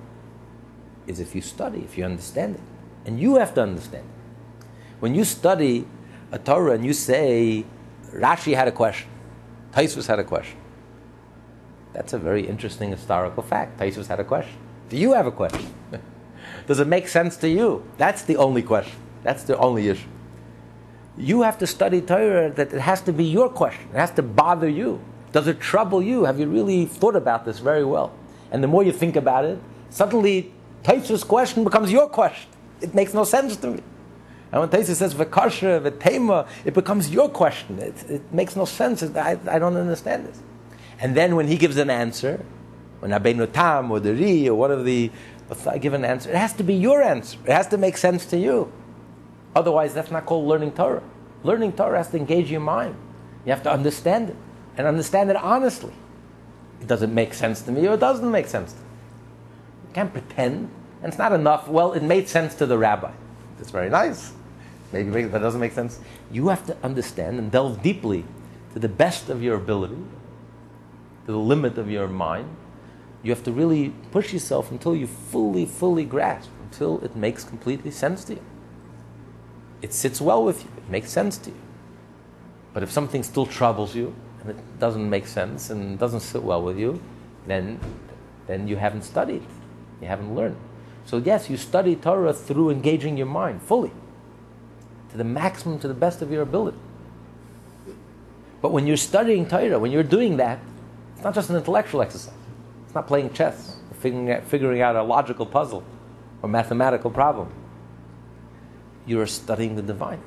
[1.07, 2.61] is if you study, if you understand it.
[3.05, 4.64] And you have to understand it.
[5.01, 5.86] When you study
[6.32, 7.64] a Torah and you say,
[8.11, 9.09] Rashi had a question,
[9.72, 10.57] Tosfos had a question,
[11.99, 13.80] that's a very interesting historical fact.
[13.80, 14.57] Tosfos had a question.
[14.88, 15.66] Do you have a question?
[16.68, 17.82] Does it make sense to you?
[17.96, 18.96] That's the only question.
[19.24, 20.07] That's the only issue.
[21.16, 23.88] You have to study Torah that it has to be your question.
[23.92, 25.01] It has to bother you.
[25.32, 26.22] Does it trouble you?
[26.22, 28.12] Have you really thought about this very well?
[28.53, 29.59] And the more you think about it,
[29.90, 30.53] suddenly
[30.84, 32.49] Tosfos' question becomes your question.
[32.80, 33.82] It makes no sense to me.
[34.53, 37.80] And when Tosfos says v'kasha, v'tema, it becomes your question.
[37.80, 39.03] It, it makes no sense.
[39.03, 40.40] I, I don't understand this.
[41.01, 42.44] And then when he gives an answer,
[43.01, 45.11] when Rabbeinu Tam or the Ri or one of the
[45.80, 47.38] give an answer, it has to be your answer.
[47.46, 48.70] It has to make sense to you.
[49.55, 51.03] Otherwise, that's not called learning Torah.
[51.42, 52.96] Learning Torah has to engage your mind.
[53.46, 54.36] You have to understand it
[54.76, 55.92] and understand it honestly.
[56.80, 58.86] It doesn't make sense to me or it doesn't make sense to me.
[59.88, 60.70] You can't pretend.
[61.03, 61.68] And it's not enough.
[61.68, 63.12] Well, it made sense to the rabbi.
[63.61, 64.32] It's very nice.
[64.92, 66.01] Maybe that doesn't make sense.
[66.30, 68.24] You have to understand and delve deeply
[68.72, 69.96] to the best of your ability,
[71.28, 72.48] the limit of your mind.
[73.22, 77.90] You have to really push yourself until you fully, fully grasp, until it makes completely
[77.90, 78.42] sense to you.
[79.82, 81.56] It sits well with you, it makes sense to you.
[82.72, 86.62] But if something still troubles you, and it doesn't make sense and doesn't sit well
[86.62, 86.98] with you,
[87.46, 87.78] then,
[88.46, 89.42] then you haven't studied,
[90.00, 90.56] you haven't learned.
[91.04, 93.92] So, yes, you study Torah through engaging your mind fully,
[95.10, 96.78] to the maximum, to the best of your ability.
[98.62, 100.58] But when you're studying Torah, when you're doing that,
[101.18, 102.32] it's not just an intellectual exercise.
[102.86, 105.82] It's not playing chess, figuring out, figuring out a logical puzzle
[106.42, 107.52] or mathematical problem.
[109.04, 110.20] You're studying the divine.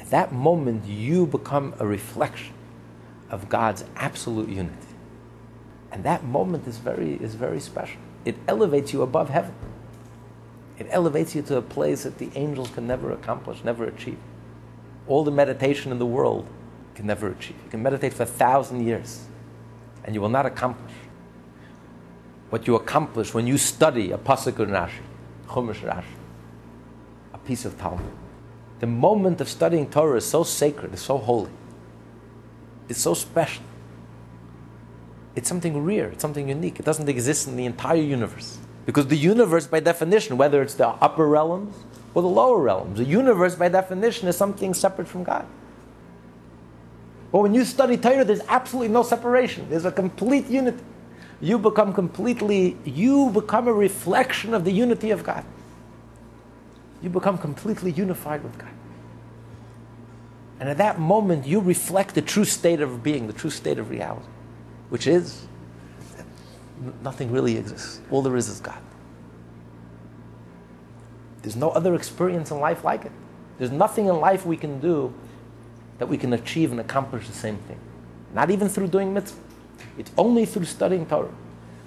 [0.00, 2.54] At that moment, you become a reflection
[3.28, 4.88] of God's absolute unity.
[5.92, 8.00] And that moment is very, is very special.
[8.24, 9.54] It elevates you above heaven.
[10.78, 14.16] It elevates you to a place that the angels can never accomplish, never achieve.
[15.08, 16.48] All the meditation in the world
[16.94, 17.56] can never achieve.
[17.64, 19.26] You can meditate for a thousand years,
[20.04, 20.92] and you will not accomplish
[22.50, 25.02] what you accomplish when you study a pasuk Rashi,
[25.48, 26.04] Chumash Rashi,
[27.32, 28.12] a piece of Talmud.
[28.80, 31.50] The moment of studying Torah is so sacred, it's so holy,
[32.88, 33.64] it's so special.
[35.34, 36.78] It's something rare, it's something unique.
[36.78, 38.58] It doesn't exist in the entire universe.
[38.86, 41.74] Because the universe, by definition, whether it's the upper realms
[42.14, 45.46] or the lower realms, the universe, by definition, is something separate from God.
[47.34, 49.68] But when you study Torah, there's absolutely no separation.
[49.68, 50.78] There's a complete unity.
[51.40, 55.44] You become completely, you become a reflection of the unity of God.
[57.02, 58.70] You become completely unified with God.
[60.60, 63.90] And at that moment, you reflect the true state of being, the true state of
[63.90, 64.28] reality,
[64.90, 65.48] which is
[66.16, 66.26] that
[67.02, 68.00] nothing really exists.
[68.12, 68.78] All there is is God.
[71.42, 73.12] There's no other experience in life like it.
[73.58, 75.12] There's nothing in life we can do
[75.98, 77.78] that we can achieve and accomplish the same thing.
[78.32, 79.40] Not even through doing mitzvah.
[79.98, 81.32] It's only through studying Torah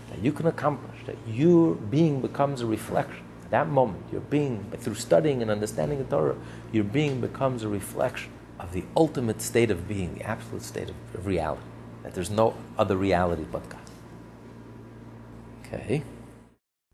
[0.09, 3.23] that you can accomplish, that your being becomes a reflection.
[3.45, 6.35] At that moment, your being, through studying and understanding the Torah,
[6.71, 11.25] your being becomes a reflection of the ultimate state of being, the absolute state of,
[11.25, 11.61] reality.
[12.03, 13.81] That there's no other reality but God.
[15.61, 16.03] Okay.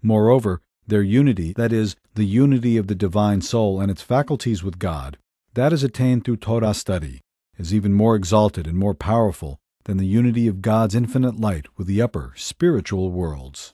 [0.01, 4.79] Moreover, their unity, that is, the unity of the divine soul and its faculties with
[4.79, 5.17] God,
[5.53, 7.21] that is attained through Torah study,
[7.57, 11.87] is even more exalted and more powerful than the unity of God's infinite light with
[11.87, 13.73] the upper, spiritual worlds.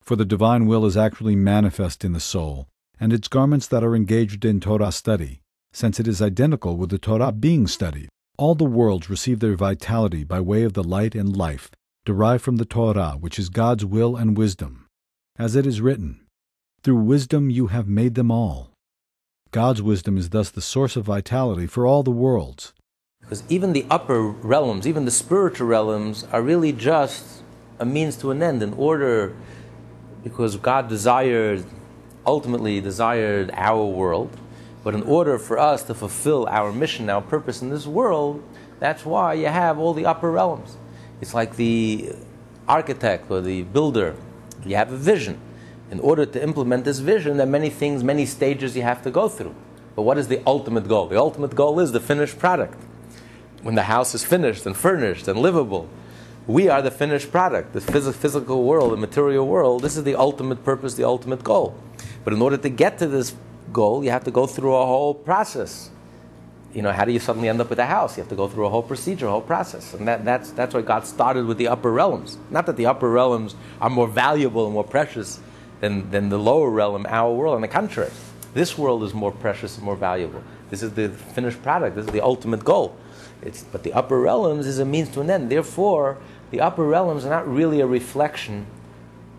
[0.00, 2.68] For the divine will is actually manifest in the soul,
[3.00, 5.40] and its garments that are engaged in Torah study,
[5.72, 8.08] since it is identical with the Torah being studied.
[8.38, 11.70] All the worlds receive their vitality by way of the light and life
[12.04, 14.86] derived from the Torah, which is God's will and wisdom.
[15.36, 16.20] As it is written,
[16.82, 18.73] Through wisdom you have made them all.
[19.54, 22.72] God's wisdom is thus the source of vitality for all the worlds.
[23.20, 27.44] Because even the upper realms, even the spiritual realms, are really just
[27.78, 29.36] a means to an end in order,
[30.24, 31.64] because God desired,
[32.26, 34.36] ultimately desired our world.
[34.82, 38.42] But in order for us to fulfill our mission, our purpose in this world,
[38.80, 40.76] that's why you have all the upper realms.
[41.20, 42.12] It's like the
[42.66, 44.16] architect or the builder.
[44.66, 45.40] You have a vision
[45.94, 49.12] in order to implement this vision, there are many things, many stages you have to
[49.12, 49.54] go through.
[49.94, 51.06] But what is the ultimate goal?
[51.06, 52.76] The ultimate goal is the finished product.
[53.62, 55.88] When the house is finished and furnished and livable,
[56.48, 57.74] we are the finished product.
[57.74, 61.76] The phys- physical world, the material world, this is the ultimate purpose, the ultimate goal.
[62.24, 63.36] But in order to get to this
[63.72, 65.90] goal, you have to go through a whole process.
[66.72, 68.16] You know, how do you suddenly end up with a house?
[68.16, 69.94] You have to go through a whole procedure, a whole process.
[69.94, 72.36] And that, that's, that's why God started with the upper realms.
[72.50, 75.38] Not that the upper realms are more valuable and more precious
[75.80, 77.56] than, than the lower realm, our world.
[77.56, 78.10] On the contrary,
[78.54, 80.42] this world is more precious and more valuable.
[80.70, 81.96] This is the finished product.
[81.96, 82.96] This is the ultimate goal.
[83.42, 85.50] It's, but the upper realms is a means to an end.
[85.50, 86.18] Therefore,
[86.50, 88.66] the upper realms are not really a reflection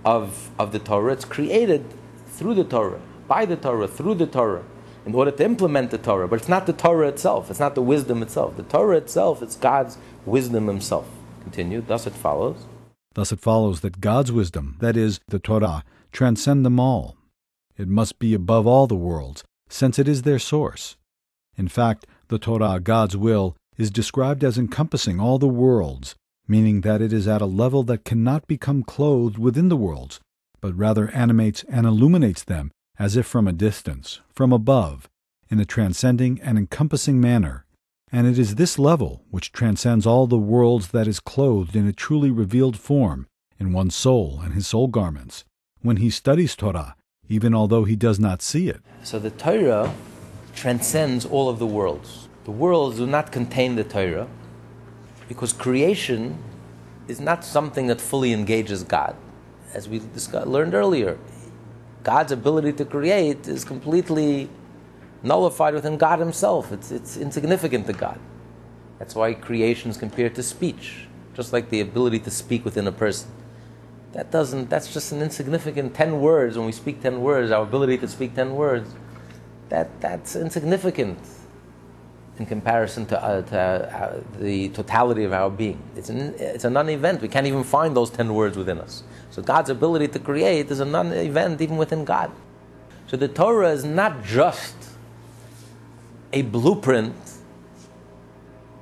[0.04, 1.14] of, of the Torah.
[1.14, 1.86] It's created
[2.28, 4.64] through the Torah, by the Torah, through the Torah,
[5.06, 6.28] in order to implement the Torah.
[6.28, 7.50] But it's not the Torah itself.
[7.50, 8.58] It's not the wisdom itself.
[8.58, 11.08] The Torah itself, is God's wisdom Himself.
[11.42, 11.82] Continue.
[11.82, 12.66] Thus it follows.
[13.14, 15.84] Thus it follows that God's wisdom, that is, the Torah,
[16.16, 17.18] transcend them all.
[17.78, 20.96] It must be above all the worlds, since it is their source.
[21.58, 26.16] In fact, the Torah, God's will, is described as encompassing all the worlds,
[26.48, 30.20] meaning that it is at a level that cannot become clothed within the worlds,
[30.62, 35.10] but rather animates and illuminates them as if from a distance, from above,
[35.50, 37.66] in a transcending and encompassing manner.
[38.12, 41.94] And it is this level which transcends all the worlds that is clothed in a
[41.94, 43.28] truly revealed form,
[43.60, 45.44] in one's soul and his soul garments,
[45.86, 46.96] when he studies Torah,
[47.30, 48.82] even although he does not see it.
[49.04, 49.94] So the Torah
[50.56, 52.28] transcends all of the worlds.
[52.46, 54.28] The worlds do not contain the Torah
[55.28, 56.38] because creation
[57.08, 59.16] is not something that fully engages God.
[59.74, 61.20] As we discussed, learned earlier,
[62.04, 64.50] God's ability to create is completely
[65.22, 66.72] nullified within God Himself.
[66.72, 68.20] It's, it's insignificant to God.
[68.98, 72.92] That's why creation is compared to speech, just like the ability to speak within a
[72.92, 73.30] person.
[74.16, 76.58] That doesn't, that's just an insignificant 10 words.
[76.58, 78.90] When we speak 10 words, our ability to speak 10 words,
[79.68, 81.20] that, that's insignificant
[82.40, 85.82] in comparison to, uh, to uh, the totality of our being.
[85.98, 87.22] It's, an, it's a non event.
[87.22, 89.04] We can't even find those 10 words within us.
[89.32, 92.32] So God's ability to create is a non event even within God.
[93.08, 94.76] So the Torah is not just
[96.32, 97.16] a blueprint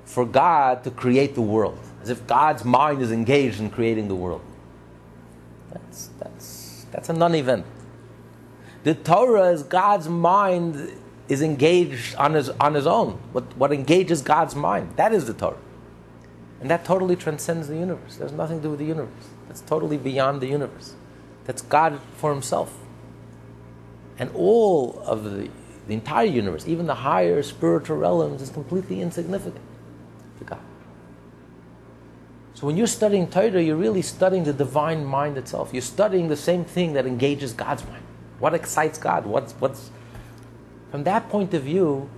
[0.05, 4.15] for God to create the world, as if God's mind is engaged in creating the
[4.15, 4.41] world.
[5.93, 7.65] That's, that's, that's a non event.
[8.83, 10.91] The Torah is God's mind
[11.29, 13.19] is engaged on his, on his own.
[13.31, 15.59] What, what engages God's mind, that is the Torah.
[16.59, 18.15] And that totally transcends the universe.
[18.15, 19.27] There's nothing to do with the universe.
[19.47, 20.95] That's totally beyond the universe.
[21.45, 22.75] That's God for himself.
[24.17, 25.49] And all of the,
[25.87, 29.63] the entire universe, even the higher spiritual realms, is completely insignificant.
[32.63, 35.71] So when you're studying Torah, you're really studying the divine mind itself.
[35.73, 38.05] You're studying the same thing that engages God's mind.
[38.39, 39.25] What excites God?
[39.25, 39.91] What's, what's
[40.89, 42.09] from that point of view,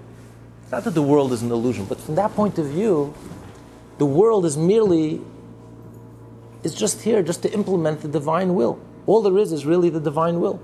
[0.62, 3.16] it's not that the world is an illusion, but from that point of view,
[3.98, 5.20] the world is merely
[6.62, 8.80] is just here just to implement the divine will.
[9.08, 10.62] All there is is really the divine will.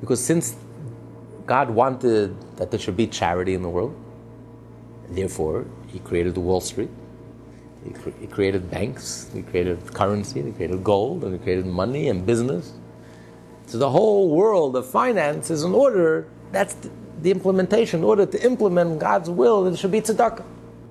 [0.00, 0.56] Because since
[1.46, 3.94] God wanted that there should be charity in the world,
[5.10, 6.90] therefore He created the Wall Street,
[7.84, 12.08] He, cre- he created banks, He created currency, He created gold, and He created money
[12.08, 12.72] and business.
[13.66, 16.90] So the whole world of finance is in order, that's the,
[17.22, 20.44] the implementation, in order to implement God's will, it should be tzedakah.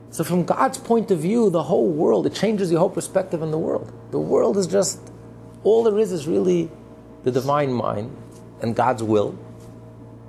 [0.09, 3.51] So from God's point of view, the whole world, it changes your whole perspective in
[3.51, 3.91] the world.
[4.11, 4.99] The world is just,
[5.63, 6.69] all there is is really
[7.23, 8.15] the divine mind
[8.61, 9.37] and God's will.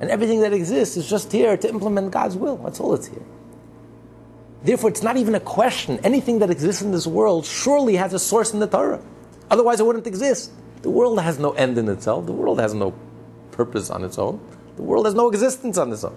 [0.01, 2.57] And everything that exists is just here to implement God's will.
[2.59, 3.23] That's all it's here.
[4.65, 5.99] Therefore, it's not even a question.
[6.05, 9.03] Anything that exists in this world surely has a source in the Torah.
[9.51, 10.53] Otherwise, it wouldn't exist.
[10.83, 12.27] The world has no end in itself.
[12.27, 12.95] The world has no
[13.51, 14.41] purpose on its own.
[14.77, 16.17] The world has no existence on its own.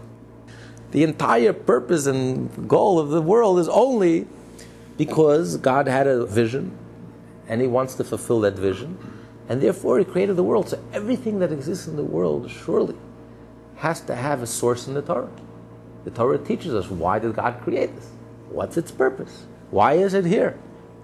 [0.91, 4.27] The entire purpose and goal of the world is only
[4.97, 6.77] because God had a vision
[7.47, 8.97] and He wants to fulfill that vision,
[9.49, 10.69] and therefore He created the world.
[10.69, 12.95] So everything that exists in the world surely
[13.77, 15.29] has to have a source in the Torah.
[16.05, 18.09] The Torah teaches us why did God create this?
[18.55, 19.47] What's its purpose?
[19.69, 20.57] Why is it here?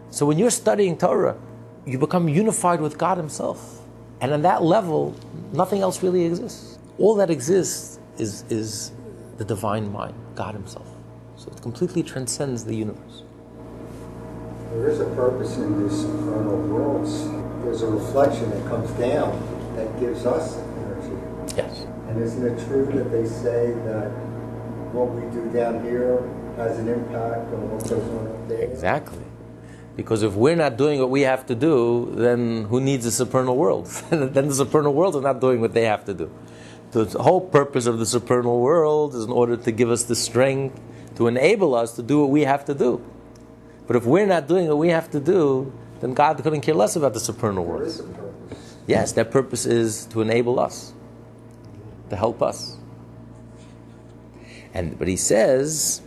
[0.10, 1.38] So when you're studying Torah,
[1.86, 3.82] you become unified with God Himself.
[4.22, 5.14] And on that level,
[5.52, 6.80] nothing else really exists.
[6.98, 8.94] All that exists is, is
[9.38, 10.88] the divine mind, God Himself.
[11.36, 13.24] So it completely transcends the universe.
[14.70, 17.28] There is a purpose in this supernal worlds.
[17.66, 21.58] There's a reflection that comes down that gives us energy.
[21.58, 21.86] Yes.
[22.08, 24.10] And isn't it true that they say that
[24.94, 26.24] what we do down here
[26.58, 28.62] has an impact on what goes on there?
[28.62, 29.24] Exactly.
[29.96, 33.58] Because if we're not doing what we have to do, then who needs the supernal
[33.58, 33.86] world?
[34.10, 36.32] then the supernal world is not doing what they have to do.
[36.92, 40.80] The whole purpose of the supernal world is in order to give us the strength
[41.16, 43.04] to enable us to do what we have to do.
[43.88, 46.96] But if we're not doing what we have to do, then God couldn't care less
[46.96, 47.88] about the supernal There world.
[47.88, 48.76] is a purpose.
[48.88, 50.94] Yes, that purpose is to enable us,
[52.10, 52.78] to help us.
[54.74, 56.02] And but he says,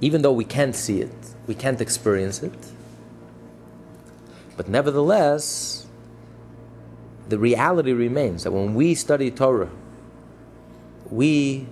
[0.00, 1.14] even though we can't see it,
[1.46, 2.52] we can't experience it,
[4.56, 5.86] but nevertheless,
[7.28, 9.70] the reality remains that when we study Torah,
[11.10, 11.66] we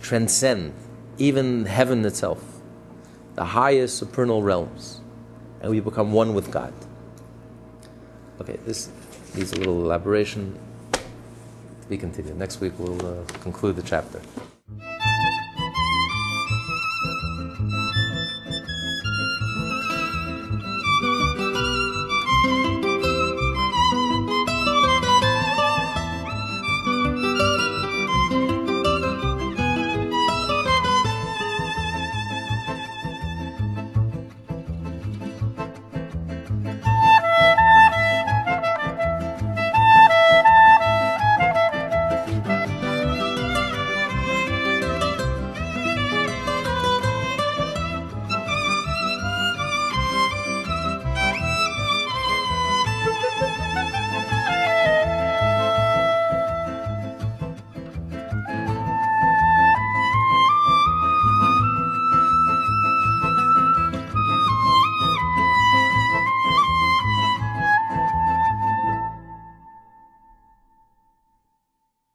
[0.00, 0.72] transcend
[1.18, 2.42] even heaven itself,
[3.34, 5.00] the highest supernal realms,
[5.60, 6.72] and we become one with God.
[8.40, 8.88] Okay, this
[9.34, 10.58] needs a little elaboration.
[10.92, 12.36] To be continued.
[12.36, 14.20] Next week we'll uh, conclude the chapter.